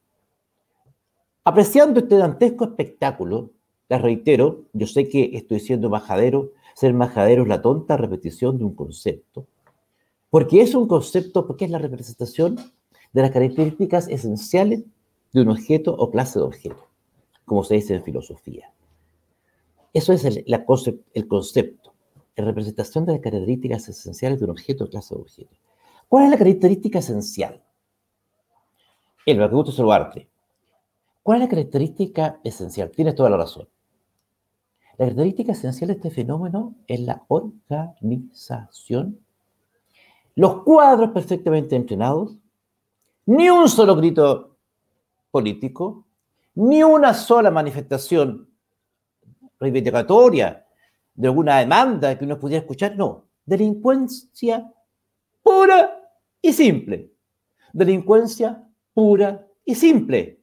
Apreciando 1.43 2.00
este 2.00 2.15
dantesco 2.15 2.63
espectáculo, 2.63 3.51
les 3.89 4.01
reitero, 4.01 4.67
yo 4.72 4.88
sé 4.88 5.10
que 5.10 5.31
estoy 5.34 5.60
siendo 5.60 5.89
majadero, 5.89 6.53
ser 6.75 6.93
majadero 6.93 7.41
es 7.41 7.50
la 7.50 7.62
tonta 7.62 7.98
repetición 7.98 8.57
de 8.57 8.63
un 8.63 8.74
concepto, 8.74 9.48
porque 10.29 10.62
es 10.62 10.75
un 10.75 10.88
concepto, 10.88 11.45
porque 11.45 11.65
es 11.65 11.72
la 11.72 11.79
representación 11.79 12.55
de 13.12 13.22
las 13.22 13.31
características 13.31 14.07
esenciales 14.07 14.86
de 15.36 15.42
un 15.42 15.50
objeto 15.50 15.94
o 15.94 16.10
clase 16.10 16.39
de 16.39 16.46
objeto, 16.46 16.88
como 17.44 17.63
se 17.63 17.75
dice 17.75 17.94
en 17.94 18.04
filosofía. 18.04 18.72
Eso 19.94 20.13
es 20.13 20.24
el, 20.24 20.46
el 20.46 21.27
concepto, 21.27 21.94
la 22.38 22.46
representación 22.46 23.06
de 23.06 23.13
las 23.13 23.22
características 23.22 23.89
esenciales 23.89 24.39
de 24.39 24.46
un 24.46 24.51
objeto 24.51 24.86
o 24.86 24.89
clase 24.89 25.13
de 25.13 25.22
objeto. 25.22 25.56
¿Cuál 26.08 26.25
es 26.25 26.32
la 26.32 26.38
característica 26.38 27.00
esencial? 27.00 27.62
El 29.25 29.38
que 29.38 29.48
gusta 29.48 29.74
saludarte. 29.74 30.30
¿Cuál 31.22 31.42
es 31.42 31.44
la 31.44 31.50
característica 31.50 32.39
esencial? 32.44 32.92
Tienes 32.92 33.15
toda 33.15 33.30
la 33.30 33.38
razón. 33.38 33.68
La 34.92 35.06
característica 35.06 35.51
esencial 35.51 35.89
de 35.89 35.96
este 35.96 36.12
fenómeno 36.12 36.75
es 36.88 37.01
la 37.01 37.25
organización. 37.27 39.20
Los 40.36 40.63
cuadros 40.63 41.10
perfectamente 41.10 41.75
entrenados, 41.75 42.38
ni 43.25 43.50
un 43.50 43.68
solo 43.68 43.98
grito 43.98 44.55
político, 45.36 46.08
ni 46.54 46.82
una 46.82 47.13
sola 47.13 47.51
manifestación 47.51 48.50
reivindicatoria 49.60 50.65
de 51.13 51.27
alguna 51.27 51.58
demanda 51.60 52.18
que 52.18 52.24
uno 52.24 52.39
pudiera 52.39 52.62
escuchar, 52.62 52.96
no. 52.96 53.25
Delincuencia 53.46 54.72
pura 55.44 56.10
y 56.42 56.54
simple. 56.54 57.12
Delincuencia 57.74 58.65
pura 58.94 59.46
y 59.65 59.75
simple 59.75 60.39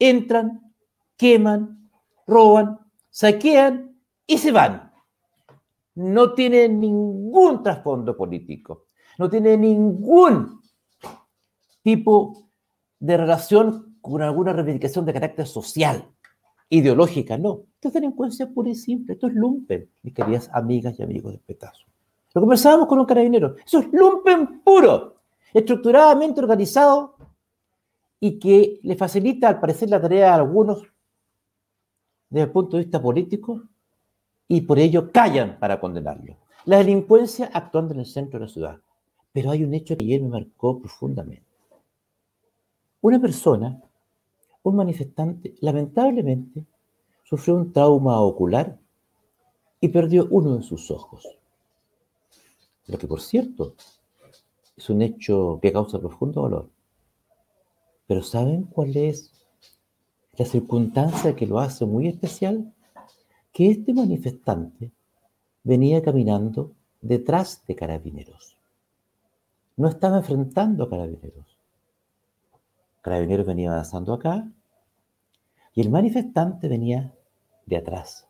entran, 0.00 0.74
queman, 1.16 1.88
roban, 2.26 2.80
saquean 3.08 3.96
y 4.26 4.36
se 4.36 4.50
van. 4.50 4.90
No 5.94 6.34
tiene 6.34 6.68
ningún 6.68 7.62
trasfondo 7.62 8.16
político, 8.16 8.86
no 9.16 9.30
tiene 9.30 9.56
ningún 9.56 10.60
tipo 11.82 12.49
de 13.00 13.16
relación 13.16 13.96
con 14.00 14.22
alguna 14.22 14.52
reivindicación 14.52 15.04
de 15.04 15.12
carácter 15.12 15.46
social, 15.46 16.06
ideológica, 16.68 17.36
no. 17.36 17.64
Esto 17.74 17.88
es 17.88 17.94
delincuencia 17.94 18.48
pura 18.48 18.70
y 18.70 18.74
simple, 18.74 19.14
esto 19.14 19.26
es 19.26 19.34
lumpen, 19.34 19.90
mis 20.02 20.14
queridas 20.14 20.50
amigas 20.52 20.98
y 20.98 21.02
amigos 21.02 21.32
de 21.32 21.38
Petazo. 21.38 21.86
Lo 22.32 22.42
conversábamos 22.42 22.86
con 22.86 23.00
un 23.00 23.06
carabinero, 23.06 23.56
eso 23.66 23.80
es 23.80 23.92
lumpen 23.92 24.60
puro, 24.62 25.16
estructuradamente 25.52 26.40
organizado 26.40 27.16
y 28.20 28.38
que 28.38 28.78
le 28.82 28.94
facilita, 28.94 29.48
al 29.48 29.58
parecer, 29.58 29.88
la 29.88 30.00
tarea 30.00 30.32
a 30.32 30.36
algunos 30.36 30.82
desde 32.28 32.44
el 32.44 32.52
punto 32.52 32.76
de 32.76 32.84
vista 32.84 33.02
político 33.02 33.62
y 34.46 34.60
por 34.60 34.78
ello 34.78 35.10
callan 35.10 35.58
para 35.58 35.80
condenarlo. 35.80 36.36
La 36.66 36.78
delincuencia 36.78 37.50
actuando 37.52 37.94
en 37.94 38.00
el 38.00 38.06
centro 38.06 38.38
de 38.38 38.46
la 38.46 38.52
ciudad. 38.52 38.80
Pero 39.32 39.50
hay 39.50 39.64
un 39.64 39.72
hecho 39.74 39.96
que 39.96 40.04
ayer 40.04 40.20
me 40.20 40.28
marcó 40.28 40.78
profundamente. 40.80 41.49
Una 43.02 43.18
persona, 43.18 43.82
un 44.62 44.76
manifestante, 44.76 45.54
lamentablemente 45.60 46.64
sufrió 47.24 47.54
un 47.54 47.72
trauma 47.72 48.20
ocular 48.20 48.78
y 49.80 49.88
perdió 49.88 50.26
uno 50.30 50.56
de 50.56 50.62
sus 50.62 50.90
ojos. 50.90 51.26
Lo 52.86 52.98
que, 52.98 53.06
por 53.06 53.20
cierto, 53.20 53.74
es 54.76 54.90
un 54.90 55.00
hecho 55.00 55.58
que 55.62 55.72
causa 55.72 55.98
profundo 55.98 56.42
dolor. 56.42 56.68
Pero 58.06 58.22
¿saben 58.22 58.64
cuál 58.64 58.96
es 58.96 59.30
la 60.36 60.44
circunstancia 60.44 61.36
que 61.36 61.46
lo 61.46 61.60
hace 61.60 61.86
muy 61.86 62.08
especial? 62.08 62.74
Que 63.52 63.70
este 63.70 63.94
manifestante 63.94 64.90
venía 65.62 66.02
caminando 66.02 66.72
detrás 67.00 67.62
de 67.66 67.76
carabineros. 67.76 68.56
no 69.76 69.88
estaba 69.88 70.18
enfrentando 70.18 70.84
a 70.84 70.90
carabineros. 70.90 71.49
Carabineros 73.00 73.46
venía 73.46 73.72
avanzando 73.72 74.12
acá 74.12 74.46
y 75.74 75.80
el 75.80 75.90
manifestante 75.90 76.68
venía 76.68 77.14
de 77.66 77.76
atrás. 77.76 78.26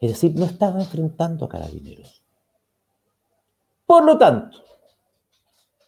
Es 0.00 0.10
decir, 0.10 0.34
no 0.34 0.46
estaba 0.46 0.80
enfrentando 0.80 1.44
a 1.44 1.48
carabineros. 1.48 2.22
Por 3.86 4.04
lo 4.04 4.18
tanto, 4.18 4.58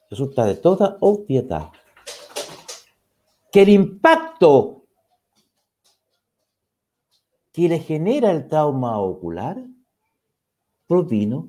resulta 0.09 0.45
de 0.45 0.55
toda 0.55 0.99
obviedad 1.01 1.71
que 3.51 3.63
el 3.63 3.71
impacto 3.71 4.85
que 7.53 7.69
le 7.69 7.79
genera 7.79 8.31
el 8.31 8.49
trauma 8.49 8.99
ocular 8.99 9.65
provino 10.87 11.49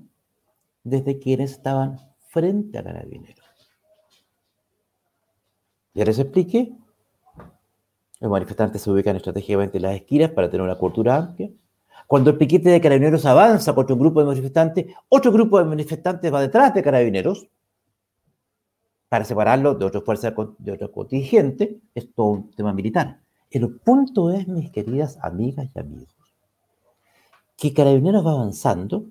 desde 0.83 1.19
quienes 1.19 1.51
estaban 1.51 1.99
frente 2.29 2.77
a 2.77 2.83
carabineros. 2.83 3.44
Ya 5.95 6.03
les 6.05 6.19
expliqué. 6.19 6.73
Los 8.19 8.29
manifestantes 8.29 8.81
se 8.81 8.91
ubican 8.91 9.15
estratégicamente 9.15 9.77
en 9.77 9.83
las 9.83 9.95
esquinas 9.95 10.29
para 10.31 10.49
tener 10.49 10.61
una 10.61 10.77
cobertura 10.77 11.15
amplia. 11.15 11.49
Cuando 12.05 12.29
el 12.29 12.37
piquete 12.37 12.69
de 12.69 12.81
carabineros 12.81 13.25
avanza 13.25 13.73
contra 13.73 13.95
un 13.95 14.01
grupo 14.01 14.19
de 14.19 14.27
manifestantes, 14.27 14.85
otro 15.09 15.31
grupo 15.31 15.57
de 15.57 15.65
manifestantes 15.65 16.31
va 16.31 16.41
detrás 16.41 16.73
de 16.73 16.83
carabineros 16.83 17.47
para 19.09 19.25
separarlo 19.25 19.73
de 19.75 19.85
otras 19.85 20.03
fuerzas 20.03 20.33
de 20.59 20.71
otro 20.71 20.91
contingente. 20.91 21.79
Es 21.95 22.13
todo 22.13 22.27
un 22.27 22.51
tema 22.51 22.73
militar. 22.73 23.21
El 23.49 23.69
punto 23.79 24.31
es, 24.31 24.47
mis 24.47 24.69
queridas 24.71 25.17
amigas 25.21 25.69
y 25.73 25.79
amigos, 25.79 26.13
que 27.57 27.73
carabineros 27.73 28.25
va 28.25 28.31
avanzando 28.33 29.05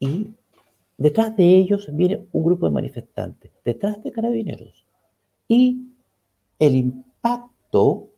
y 0.00 0.28
detrás 0.96 1.36
de 1.36 1.44
ellos 1.56 1.88
viene 1.92 2.26
un 2.32 2.44
grupo 2.44 2.66
de 2.66 2.72
manifestantes, 2.72 3.52
detrás 3.64 4.02
de 4.02 4.12
carabineros. 4.12 4.86
Y 5.48 5.88
el 6.58 6.76
impacto 6.76 8.10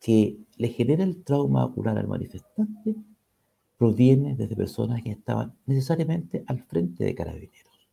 que 0.00 0.38
le 0.56 0.68
genera 0.68 1.04
el 1.04 1.22
trauma 1.22 1.64
ocular 1.64 1.96
al 1.96 2.08
manifestante 2.08 2.96
proviene 3.76 4.34
desde 4.34 4.56
personas 4.56 5.02
que 5.02 5.10
estaban 5.10 5.56
necesariamente 5.66 6.44
al 6.46 6.62
frente 6.64 7.04
de 7.04 7.14
carabineros. 7.14 7.88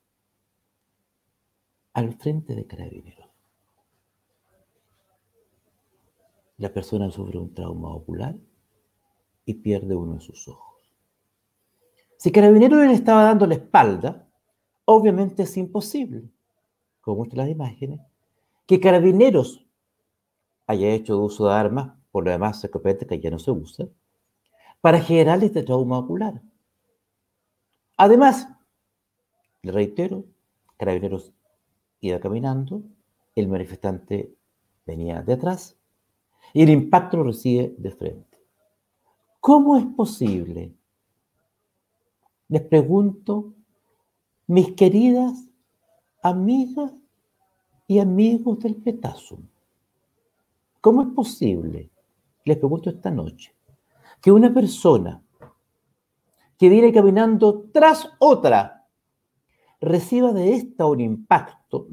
Al 1.94 2.14
frente 2.14 2.56
de 2.56 2.66
carabineros. 2.66 3.28
La 6.58 6.74
persona 6.74 7.10
sufre 7.10 7.38
un 7.38 7.54
trauma 7.54 7.94
ocular 7.94 8.36
y 9.46 9.54
pierde 9.56 9.96
uno 9.96 10.16
de 10.16 10.22
sus 10.22 10.48
ojos. 10.48 10.69
Si 12.20 12.34
Carabineros 12.34 12.86
le 12.86 12.92
estaba 12.92 13.24
dando 13.24 13.48
la 13.48 13.54
espalda, 13.54 14.28
obviamente 14.84 15.44
es 15.44 15.56
imposible, 15.56 16.30
como 17.00 17.20
muestran 17.20 17.46
las 17.46 17.56
imágenes, 17.56 18.02
que 18.66 18.82
Carabineros 18.82 19.66
haya 20.68 20.90
hecho 20.90 21.18
uso 21.18 21.48
de 21.48 21.54
armas 21.54 21.94
por 22.12 22.26
lo 22.26 22.32
demás 22.32 22.62
escopeta 22.62 23.06
que 23.08 23.22
ya 23.22 23.32
no 23.32 23.40
se 23.40 23.52
usa, 23.52 23.88
para 24.82 25.00
generar 25.00 25.42
este 25.42 25.64
trauma 25.64 25.98
ocular. 25.98 26.42
Además, 27.96 28.50
le 29.62 29.72
reitero, 29.72 30.26
Carabineros 30.76 31.32
iba 32.02 32.20
caminando, 32.20 32.84
el 33.34 33.48
manifestante 33.48 34.36
venía 34.86 35.22
de 35.22 35.34
atrás 35.34 35.78
y 36.52 36.64
el 36.64 36.70
impacto 36.70 37.16
lo 37.16 37.24
recibe 37.24 37.74
de 37.78 37.92
frente. 37.92 38.38
¿Cómo 39.40 39.78
es 39.78 39.86
posible? 39.86 40.76
Les 42.50 42.62
pregunto, 42.62 43.54
mis 44.48 44.74
queridas 44.74 45.50
amigas 46.22 46.92
y 47.88 48.00
amigos 48.00 48.60
del 48.60 48.76
petazo, 48.76 49.40
¿cómo 50.82 51.04
es 51.04 51.08
posible 51.10 51.90
les 52.50 52.58
pregunto 52.58 52.90
esta 52.90 53.12
noche, 53.12 53.54
que 54.20 54.32
una 54.32 54.52
persona 54.52 55.22
que 56.58 56.68
viene 56.68 56.92
caminando 56.92 57.66
tras 57.72 58.10
otra 58.18 58.88
reciba 59.80 60.34
de 60.34 60.56
esta 60.56 60.88
un 60.88 61.00
impacto. 61.00 61.88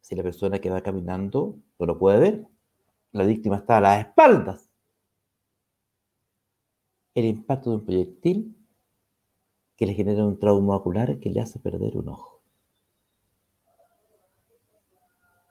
Si 0.00 0.14
la 0.14 0.22
persona 0.22 0.58
que 0.58 0.70
va 0.70 0.80
caminando 0.80 1.56
no 1.78 1.86
lo 1.86 1.98
puede 1.98 2.18
ver, 2.18 2.46
la 3.12 3.24
víctima 3.24 3.56
está 3.56 3.76
a 3.76 3.80
las 3.82 4.06
espaldas. 4.06 4.69
El 7.14 7.24
impacto 7.24 7.70
de 7.70 7.76
un 7.76 7.84
proyectil 7.84 8.56
que 9.76 9.86
le 9.86 9.94
genera 9.94 10.24
un 10.24 10.38
trauma 10.38 10.76
ocular 10.76 11.18
que 11.18 11.30
le 11.30 11.40
hace 11.40 11.58
perder 11.58 11.96
un 11.96 12.08
ojo. 12.08 12.40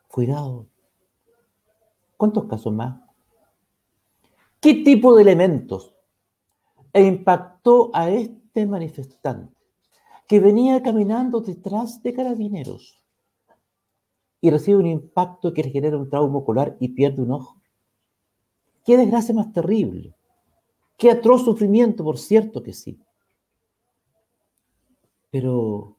Cuidado, 0.08 0.67
¿Cuántos 2.19 2.48
casos 2.48 2.74
más? 2.74 3.00
¿Qué 4.60 4.74
tipo 4.84 5.15
de 5.15 5.22
elementos 5.22 5.95
impactó 6.93 7.91
a 7.93 8.10
este 8.10 8.65
manifestante 8.65 9.56
que 10.28 10.41
venía 10.41 10.84
caminando 10.84 11.39
detrás 11.39 12.04
de 12.04 12.13
carabineros 12.13 13.02
y 14.41 14.50
recibe 14.50 14.80
un 14.80 14.88
impacto 14.88 15.54
que 15.54 15.63
le 15.63 15.69
genera 15.69 15.95
un 15.98 16.10
trauma 16.10 16.39
ocular 16.39 16.76
y 16.82 16.89
pierde 16.89 17.22
un 17.22 17.32
ojo? 17.32 17.62
¿Qué 18.84 18.98
desgracia 18.98 19.34
más 19.34 19.54
terrible? 19.54 20.13
¿Qué 21.00 21.10
atroz 21.10 21.46
sufrimiento, 21.46 22.04
por 22.04 22.18
cierto 22.18 22.62
que 22.62 22.74
sí? 22.74 23.00
Pero 25.32 25.96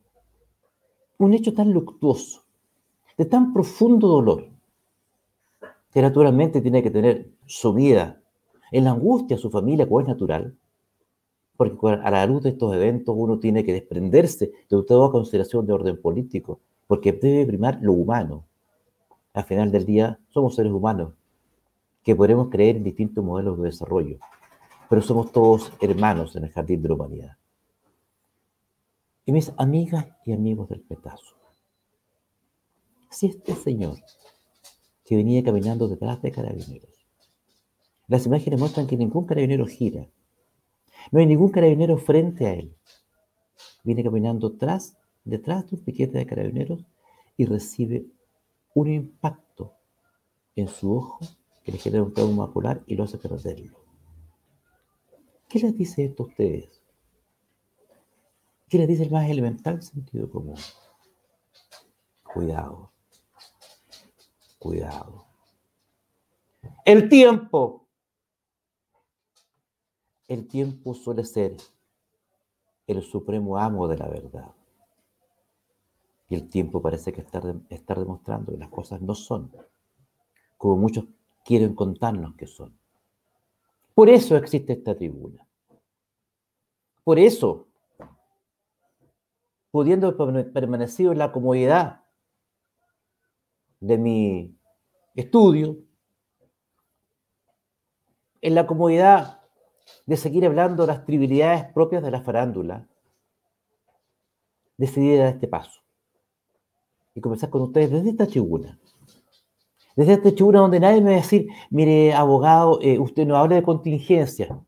un 1.17 1.33
hecho 1.33 1.55
tan 1.55 1.73
luctuoso, 1.73 2.43
de 3.17 3.25
tan 3.25 3.55
profundo 3.55 4.07
dolor, 4.07 4.51
que 5.91 6.03
naturalmente 6.03 6.61
tiene 6.61 6.83
que 6.83 6.91
tener 6.91 7.31
su 7.47 7.73
vida 7.73 8.21
en 8.71 8.85
la 8.85 8.91
angustia 8.91 9.39
su 9.39 9.51
familia, 9.51 9.89
como 9.89 10.03
es 10.03 10.07
natural, 10.07 10.55
porque 11.57 11.89
a 11.89 12.11
la 12.11 12.27
luz 12.27 12.43
de 12.43 12.51
estos 12.51 12.75
eventos 12.75 13.15
uno 13.19 13.39
tiene 13.39 13.65
que 13.65 13.73
desprenderse 13.73 14.53
de 14.69 14.83
toda 14.83 15.11
consideración 15.11 15.67
de 15.67 15.73
orden 15.73 15.99
político, 15.99 16.61
porque 16.87 17.13
debe 17.13 17.47
primar 17.47 17.79
lo 17.81 17.95
humano. 17.95 18.45
Al 19.33 19.45
final 19.45 19.73
del 19.73 19.87
día 19.87 20.19
somos 20.29 20.57
seres 20.57 20.73
humanos 20.73 21.15
que 22.03 22.15
podemos 22.15 22.51
creer 22.51 22.77
en 22.77 22.85
distintos 22.85 23.25
modelos 23.25 23.57
de 23.59 23.65
desarrollo, 23.65 24.19
pero 24.91 25.03
somos 25.03 25.31
todos 25.31 25.73
hermanos 25.81 26.35
en 26.35 26.43
el 26.43 26.51
jardín 26.51 26.83
de 26.83 26.89
la 26.89 26.97
humanidad. 26.97 27.37
Y 29.25 29.31
mis 29.31 29.53
amigas 29.57 30.09
y 30.27 30.33
amigos 30.33 30.69
del 30.69 30.81
petazo, 30.81 31.37
si 33.09 33.29
este 33.29 33.55
señor 33.55 33.99
que 35.05 35.15
venía 35.15 35.45
caminando 35.45 35.87
detrás 35.87 36.21
de 36.23 36.33
carabineros. 36.33 36.91
Las 38.09 38.27
imágenes 38.27 38.59
muestran 38.59 38.89
que 38.89 38.97
ningún 38.97 39.27
carabinero 39.27 39.65
gira. 39.65 40.09
No 41.13 41.21
hay 41.21 41.27
ningún 41.27 41.51
carabinero 41.51 41.97
frente 41.97 42.47
a 42.49 42.55
él. 42.55 42.77
Viene 43.85 44.03
caminando 44.03 44.57
tras, 44.57 44.97
detrás 45.23 45.71
de 45.71 45.77
un 45.77 45.85
piquete 45.85 46.19
de 46.19 46.27
carabineros 46.27 46.85
y 47.37 47.45
recibe 47.45 48.07
un 48.75 48.89
impacto 48.93 49.73
en 50.57 50.67
su 50.67 50.97
ojo 50.97 51.21
que 51.63 51.71
le 51.71 51.79
genera 51.79 52.03
un 52.03 52.13
trauma 52.13 52.47
ocular 52.47 52.83
y 52.89 52.97
lo 52.97 53.05
hace 53.05 53.19
perderlo. 53.19 53.80
¿Qué 55.51 55.59
les 55.59 55.77
dice 55.77 56.05
esto 56.05 56.23
a 56.23 56.27
ustedes? 56.27 56.81
¿Qué 58.69 58.79
les 58.79 58.87
dice 58.87 59.03
el 59.03 59.11
más 59.11 59.29
elemental 59.29 59.83
sentido 59.83 60.31
común? 60.31 60.55
Cuidado. 62.23 62.93
Cuidado. 64.61 65.27
El 66.85 67.09
tiempo. 67.09 67.89
El 70.29 70.47
tiempo 70.47 70.95
suele 70.95 71.25
ser 71.25 71.57
el 72.87 73.03
supremo 73.03 73.59
amo 73.59 73.89
de 73.89 73.99
la 73.99 74.09
verdad. 74.09 74.55
Y 76.29 76.37
el 76.37 76.49
tiempo 76.49 76.81
parece 76.81 77.13
que 77.13 77.23
estar 77.23 77.99
demostrando 77.99 78.53
que 78.53 78.59
las 78.59 78.69
cosas 78.69 79.01
no 79.01 79.17
son 79.17 79.51
como 80.57 80.77
muchos 80.77 81.07
quieren 81.45 81.75
contarnos 81.75 82.37
que 82.37 82.47
son. 82.47 82.80
Por 83.95 84.09
eso 84.09 84.37
existe 84.37 84.73
esta 84.73 84.95
tribuna. 84.95 85.47
Por 87.05 87.19
eso, 87.19 87.69
pudiendo 89.71 90.17
permanecer 90.53 91.07
en 91.07 91.19
la 91.19 91.33
comodidad 91.33 92.05
de 93.81 93.99
mi 93.99 94.57
estudio, 95.15 95.79
en 98.43 98.55
la 98.55 98.67
comodidad 98.67 99.41
de 100.07 100.17
seguir 100.17 100.47
hablando 100.47 100.87
de 100.87 100.93
las 100.93 101.05
trivialidades 101.05 101.73
propias 101.73 102.03
de 102.03 102.11
la 102.11 102.23
farándula, 102.23 102.87
decidí 104.77 105.17
dar 105.17 105.35
este 105.35 105.49
paso 105.49 105.81
y 107.15 107.21
comenzar 107.21 107.51
con 107.51 107.63
ustedes 107.63 107.91
desde 107.91 108.11
esta 108.11 108.27
tribuna. 108.27 108.79
Desde 110.01 110.15
esta 110.15 110.35
tribuna 110.35 110.61
donde 110.61 110.81
nadie 110.81 111.03
me 111.03 111.11
va 111.11 111.17
a 111.19 111.21
decir, 111.21 111.47
mire, 111.69 112.15
abogado, 112.15 112.79
eh, 112.81 112.99
usted 112.99 113.27
no 113.27 113.37
habla 113.37 113.57
de 113.57 113.63
contingencia. 113.63 114.59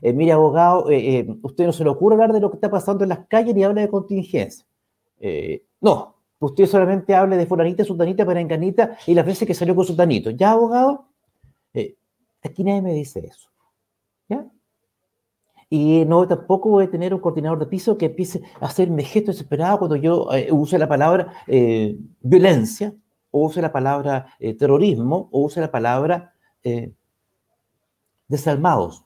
eh, 0.00 0.14
mire 0.14 0.32
abogado, 0.32 0.90
eh, 0.90 1.26
usted 1.42 1.66
no 1.66 1.72
se 1.74 1.84
le 1.84 1.90
ocurre 1.90 2.14
hablar 2.14 2.32
de 2.32 2.40
lo 2.40 2.50
que 2.50 2.56
está 2.56 2.70
pasando 2.70 3.04
en 3.04 3.10
las 3.10 3.26
calles 3.26 3.54
ni 3.54 3.62
habla 3.62 3.82
de 3.82 3.90
contingencia. 3.90 4.64
no, 5.82 6.14
usted 6.38 6.64
solamente 6.64 7.14
habla 7.14 7.36
de 7.36 7.44
fulanita, 7.44 7.84
sutanita, 7.84 8.24
perenganita 8.24 8.96
y 9.06 9.12
las 9.12 9.26
veces 9.26 9.46
que 9.46 9.52
salió 9.52 9.76
con 9.76 9.84
sutanito. 9.84 10.30
¿Ya, 10.30 10.52
abogado? 10.52 11.08
aquí 12.42 12.64
nadie 12.64 12.80
me 12.80 12.94
dice 12.94 13.20
eso. 13.20 13.50
¿Ya? 14.30 14.46
Y 15.68 16.06
no, 16.06 16.26
tampoco 16.26 16.70
voy 16.70 16.86
a 16.86 16.90
tener 16.90 17.12
un 17.12 17.20
coordinador 17.20 17.58
de 17.58 17.66
piso 17.66 17.98
que 17.98 18.06
empiece 18.06 18.40
a 18.60 18.64
hacerme 18.64 19.04
gesto 19.04 19.30
desesperado 19.30 19.78
cuando 19.78 19.96
yo 19.96 20.32
eh, 20.32 20.48
use 20.50 20.78
la 20.78 20.88
palabra 20.88 21.34
violencia, 22.22 22.94
o 23.30 23.46
use 23.46 23.62
la 23.62 23.72
palabra 23.72 24.34
eh, 24.38 24.54
terrorismo, 24.54 25.28
o 25.32 25.44
use 25.44 25.60
la 25.60 25.70
palabra 25.70 26.34
desalmados, 28.28 29.02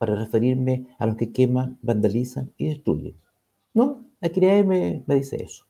para 0.00 0.14
referirme 0.14 0.86
a 0.98 1.04
los 1.04 1.16
que 1.16 1.30
queman, 1.30 1.78
vandalizan 1.82 2.50
y 2.56 2.68
destruyen. 2.68 3.20
No, 3.74 4.02
aquí 4.22 4.40
nadie 4.40 4.64
me, 4.64 5.14
dice 5.14 5.42
eso. 5.42 5.66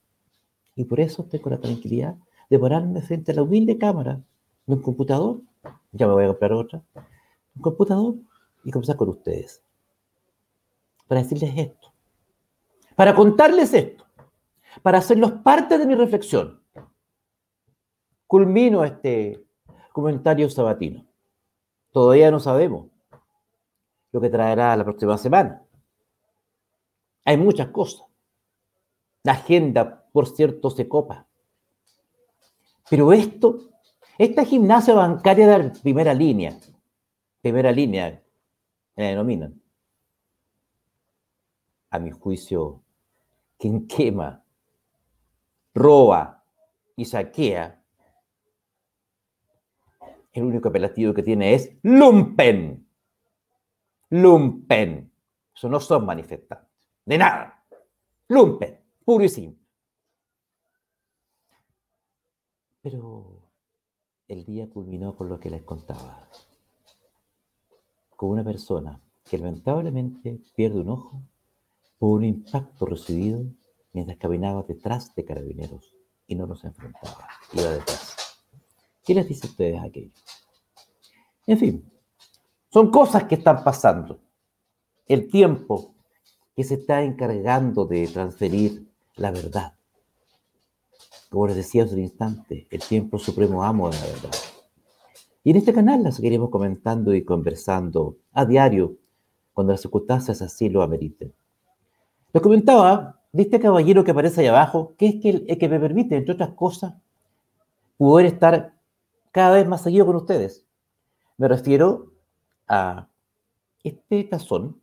Y 0.77 0.85
por 0.85 1.01
eso 1.01 1.25
tengo 1.25 1.51
la 1.51 1.59
tranquilidad 1.59 2.15
de 2.49 2.57
pararme 2.57 3.03
frente 3.03 3.33
a 3.33 3.35
la 3.35 3.43
humilde 3.43 3.77
cámara 3.77 4.21
de 4.67 4.75
un 4.75 4.83
computador, 4.83 5.41
ya 5.91 6.07
me 6.07 6.13
voy 6.13 6.23
a 6.23 6.29
comprar 6.29 6.53
otra, 6.53 6.81
un 7.57 7.61
computador 7.61 8.15
y 8.63 8.71
comenzar 8.71 8.95
con 8.95 9.09
ustedes 9.09 9.65
para 11.09 11.23
decirles 11.23 11.53
esto, 11.57 11.93
para 12.95 13.17
contarles 13.17 13.75
esto, 13.75 14.05
para 14.81 14.99
hacerlos 14.99 15.33
parte 15.43 15.77
de 15.77 15.87
mi 15.87 15.97
reflexión. 15.97 16.60
Culmino 18.31 18.85
este 18.85 19.45
comentario 19.93 20.49
sabatino. 20.49 21.05
Todavía 21.91 22.31
no 22.31 22.39
sabemos 22.39 22.87
lo 24.13 24.21
que 24.21 24.31
traerá 24.31 24.77
la 24.77 24.85
próxima 24.85 25.19
semana. 25.19 25.67
Hay 27.25 27.37
muchas 27.37 27.71
cosas. 27.71 28.07
La 29.25 29.33
agenda, 29.33 30.07
por 30.13 30.29
cierto, 30.29 30.71
se 30.71 30.87
copa. 30.89 31.27
Pero 32.89 33.13
esto, 33.13 33.73
esta 34.17 34.45
gimnasia 34.45 34.95
bancaria 34.95 35.59
de 35.59 35.71
primera 35.81 36.15
línea, 36.15 36.57
primera 37.41 37.73
línea, 37.73 38.23
la 38.95 39.07
denominan, 39.07 39.61
a 41.91 41.99
mi 41.99 42.13
juicio, 42.13 42.81
quien 43.59 43.89
quema, 43.89 44.45
roba 45.75 46.45
y 46.95 47.05
saquea, 47.07 47.80
el 50.33 50.45
único 50.45 50.69
apelativo 50.69 51.13
que 51.15 51.23
tiene 51.23 51.55
es 51.55 51.73
lumpen. 51.83 52.87
Lumpen. 54.11 55.13
Eso 55.55 55.69
no 55.69 55.81
son 55.81 56.07
manifestantes. 56.07 56.69
De 57.05 57.19
nada. 57.19 57.65
Lumpen. 58.29 58.81
Puro 59.05 59.25
y 59.25 59.29
simple. 59.29 59.61
Pero 62.83 63.43
el 64.29 64.45
día 64.45 64.69
culminó 64.71 65.17
con 65.17 65.29
lo 65.29 65.39
que 65.39 65.51
les 65.51 65.63
contaba. 65.63 66.29
Con 68.17 68.31
una 68.31 68.45
persona 68.45 69.01
que 69.29 69.39
lamentablemente 69.39 70.41
pierde 70.55 70.81
un 70.81 70.91
ojo 70.91 71.23
por 71.99 72.19
un 72.19 72.25
impacto 72.25 72.87
recibido 72.87 73.45
mientras 73.93 74.19
caminaba 74.19 74.63
detrás 74.63 75.15
de 75.15 75.25
carabineros 75.25 75.95
y 76.27 76.35
no 76.35 76.47
los 76.47 76.65
enfrentaba, 76.65 77.29
iba 77.53 77.71
detrás. 77.71 78.20
¿Qué 79.05 79.15
les 79.15 79.29
dice 79.29 79.47
a 79.47 79.51
ustedes 79.51 79.83
aquello? 79.83 80.13
En 81.47 81.59
fin, 81.59 81.93
son 82.73 82.91
cosas 82.91 83.25
que 83.25 83.37
están 83.37 83.65
pasando. 83.65 84.21
El 85.07 85.29
tiempo 85.29 85.95
que 86.55 86.65
se 86.65 86.75
está 86.75 87.03
encargando 87.03 87.87
de 87.87 88.07
transferir 88.07 88.87
la 89.17 89.31
verdad. 89.31 89.75
Como 91.29 91.47
les 91.47 91.57
decía 91.57 91.85
hace 91.85 91.95
un 91.95 92.01
instante, 92.01 92.67
el 92.71 92.81
tiempo 92.81 93.19
supremo 93.19 93.63
amo 93.63 93.91
de 93.91 93.99
la 93.99 94.07
verdad. 94.07 94.31
Y 95.43 95.51
en 95.51 95.57
este 95.57 95.73
canal 95.73 96.03
las 96.03 96.17
seguiremos 96.17 96.51
comentando 96.51 97.15
y 97.15 97.25
conversando 97.25 98.17
a 98.33 98.45
diario 98.45 98.97
cuando 99.53 99.73
las 99.73 99.81
circunstancias 99.81 100.43
así 100.43 100.69
lo 100.69 100.83
ameriten. 100.83 101.33
Les 102.33 102.43
comentaba 102.43 103.21
de 103.33 103.43
este 103.43 103.61
caballero 103.61 104.05
que 104.05 104.11
aparece 104.11 104.43
ahí 104.43 104.47
abajo, 104.49 104.95
que 104.97 105.07
es 105.07 105.15
que 105.23 105.31
el, 105.31 105.59
que 105.59 105.69
me 105.69 105.81
permite, 105.81 106.17
entre 106.17 106.35
otras 106.35 106.51
cosas, 106.51 106.95
poder 107.97 108.27
estar 108.27 108.75
cada 109.33 109.57
vez 109.57 109.69
más 109.69 109.83
seguido 109.83 110.07
con 110.07 110.17
ustedes. 110.17 110.67
Me 111.37 111.49
refiero 111.49 112.13
a 112.69 113.09
este 113.83 114.25
tazón 114.25 114.81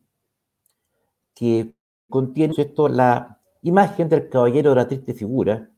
que 1.34 1.72
contiene 2.08 2.54
esto, 2.56 2.88
la 2.88 3.40
imagen 3.62 4.08
del 4.08 4.28
caballero 4.28 4.70
de 4.70 4.76
la 4.76 4.88
triste 4.88 5.14
figura. 5.14 5.70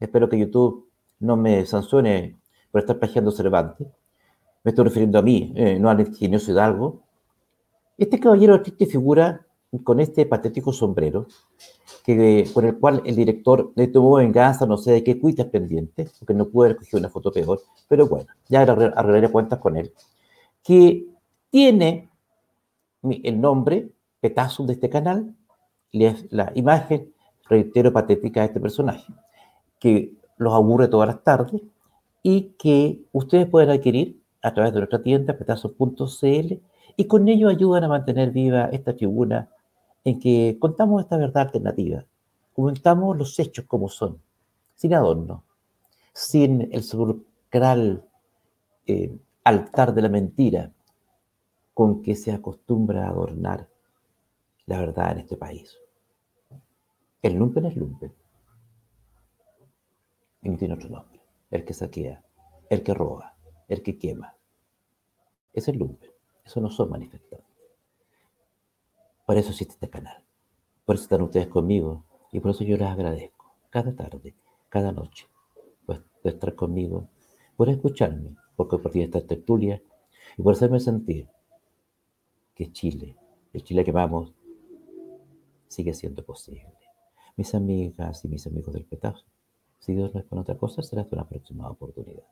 Espero 0.00 0.28
que 0.28 0.38
YouTube 0.38 0.90
no 1.18 1.36
me 1.36 1.66
sancione 1.66 2.38
por 2.70 2.80
estar 2.80 2.98
plagiando 2.98 3.30
Cervantes. 3.30 3.86
Me 4.62 4.70
estoy 4.70 4.84
refiriendo 4.84 5.18
a 5.18 5.22
mí, 5.22 5.52
eh, 5.56 5.78
no 5.78 5.90
al 5.90 6.00
ingenioso 6.00 6.50
Hidalgo. 6.50 7.02
Este 7.98 8.18
caballero 8.18 8.54
de 8.54 8.58
la 8.58 8.62
triste 8.64 8.86
figura 8.86 9.46
con 9.82 10.00
este 10.00 10.26
patético 10.26 10.72
sombrero, 10.72 11.26
que, 12.04 12.48
con 12.52 12.66
el 12.66 12.78
cual 12.78 13.02
el 13.04 13.16
director 13.16 13.72
le 13.74 13.88
tomó 13.88 14.16
venganza, 14.16 14.66
no 14.66 14.76
sé 14.76 14.92
de 14.92 15.04
qué 15.04 15.18
cuitas 15.18 15.46
pendiente, 15.46 16.08
porque 16.18 16.34
no 16.34 16.48
pude 16.48 16.70
recoger 16.70 17.00
una 17.00 17.08
foto 17.08 17.32
peor, 17.32 17.62
pero 17.88 18.06
bueno, 18.06 18.26
ya 18.48 18.62
arreglaré 18.62 19.30
cuentas 19.30 19.58
con 19.58 19.76
él, 19.76 19.92
que 20.62 21.06
tiene 21.50 22.10
el 23.02 23.40
nombre, 23.40 23.90
petazo 24.20 24.64
de 24.64 24.74
este 24.74 24.90
canal, 24.90 25.34
la 25.92 26.52
imagen, 26.54 27.12
reitero, 27.48 27.92
patética 27.92 28.40
de 28.40 28.46
este 28.46 28.60
personaje, 28.60 29.12
que 29.78 30.14
los 30.36 30.52
aburre 30.52 30.88
todas 30.88 31.08
las 31.08 31.22
tardes 31.22 31.62
y 32.22 32.54
que 32.58 33.04
ustedes 33.12 33.46
pueden 33.46 33.70
adquirir 33.70 34.20
a 34.42 34.52
través 34.52 34.72
de 34.72 34.80
nuestra 34.80 35.02
tienda, 35.02 35.36
petazos.cl, 35.36 36.54
y 36.96 37.04
con 37.06 37.28
ello 37.28 37.48
ayudan 37.48 37.84
a 37.84 37.88
mantener 37.88 38.30
viva 38.30 38.66
esta 38.66 38.94
tribuna 38.94 39.48
en 40.04 40.20
que 40.20 40.58
contamos 40.60 41.02
esta 41.02 41.16
verdad 41.16 41.44
alternativa, 41.44 42.04
comentamos 42.52 43.16
los 43.16 43.38
hechos 43.38 43.64
como 43.66 43.88
son, 43.88 44.20
sin 44.74 44.94
adorno, 44.94 45.44
sin 46.12 46.68
el 46.72 46.82
sepulcral 46.82 48.04
eh, 48.86 49.18
altar 49.42 49.94
de 49.94 50.02
la 50.02 50.08
mentira 50.08 50.72
con 51.72 52.02
que 52.02 52.14
se 52.14 52.32
acostumbra 52.32 53.06
a 53.06 53.10
adornar 53.10 53.68
la 54.66 54.78
verdad 54.78 55.12
en 55.12 55.18
este 55.20 55.36
país. 55.36 55.76
El 57.22 57.34
lumpen 57.34 57.66
es 57.66 57.76
lumpen. 57.76 58.12
Y 60.42 60.50
no 60.50 60.58
tiene 60.58 60.74
otro 60.74 60.90
nombre. 60.90 61.20
El 61.50 61.64
que 61.64 61.72
saquea, 61.72 62.22
el 62.68 62.82
que 62.82 62.94
roba, 62.94 63.34
el 63.66 63.82
que 63.82 63.98
quema. 63.98 64.34
Es 65.52 65.68
el 65.68 65.78
lumpen. 65.78 66.10
Eso 66.44 66.60
no 66.60 66.70
son 66.70 66.90
manifestantes. 66.90 67.43
Por 69.26 69.38
eso 69.38 69.50
existe 69.50 69.74
este 69.74 69.90
canal. 69.90 70.24
Por 70.84 70.96
eso 70.96 71.04
están 71.04 71.22
ustedes 71.22 71.48
conmigo. 71.48 72.04
Y 72.32 72.40
por 72.40 72.50
eso 72.50 72.64
yo 72.64 72.76
les 72.76 72.88
agradezco 72.88 73.54
cada 73.70 73.94
tarde, 73.94 74.34
cada 74.68 74.92
noche, 74.92 75.26
pues, 75.86 76.00
de 76.22 76.30
estar 76.30 76.54
conmigo, 76.54 77.08
por 77.56 77.68
escucharme, 77.68 78.36
por 78.56 78.68
compartir 78.68 79.02
esta 79.02 79.26
tertulia 79.26 79.82
y 80.36 80.42
por 80.42 80.52
hacerme 80.52 80.80
sentir 80.80 81.28
que 82.54 82.70
Chile, 82.72 83.16
el 83.52 83.62
Chile 83.62 83.84
que 83.84 83.92
vamos, 83.92 84.32
sigue 85.68 85.94
siendo 85.94 86.24
posible. 86.24 86.72
Mis 87.36 87.54
amigas 87.54 88.24
y 88.24 88.28
mis 88.28 88.46
amigos 88.46 88.72
del 88.74 88.84
petazo, 88.84 89.24
si 89.80 89.94
Dios 89.94 90.14
no 90.14 90.20
es 90.20 90.26
con 90.26 90.38
otra 90.38 90.56
cosa, 90.56 90.82
será 90.82 91.02
hasta 91.02 91.16
una 91.16 91.28
próxima 91.28 91.68
oportunidad. 91.68 92.24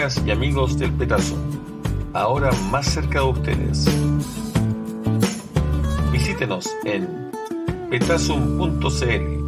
Y 0.00 0.30
amigos 0.30 0.78
del 0.78 0.90
Petazo, 0.94 1.36
ahora 2.14 2.50
más 2.70 2.86
cerca 2.86 3.20
de 3.20 3.26
ustedes. 3.26 3.84
Visítenos 6.10 6.66
en 6.86 7.30
petazo.cl 7.90 9.39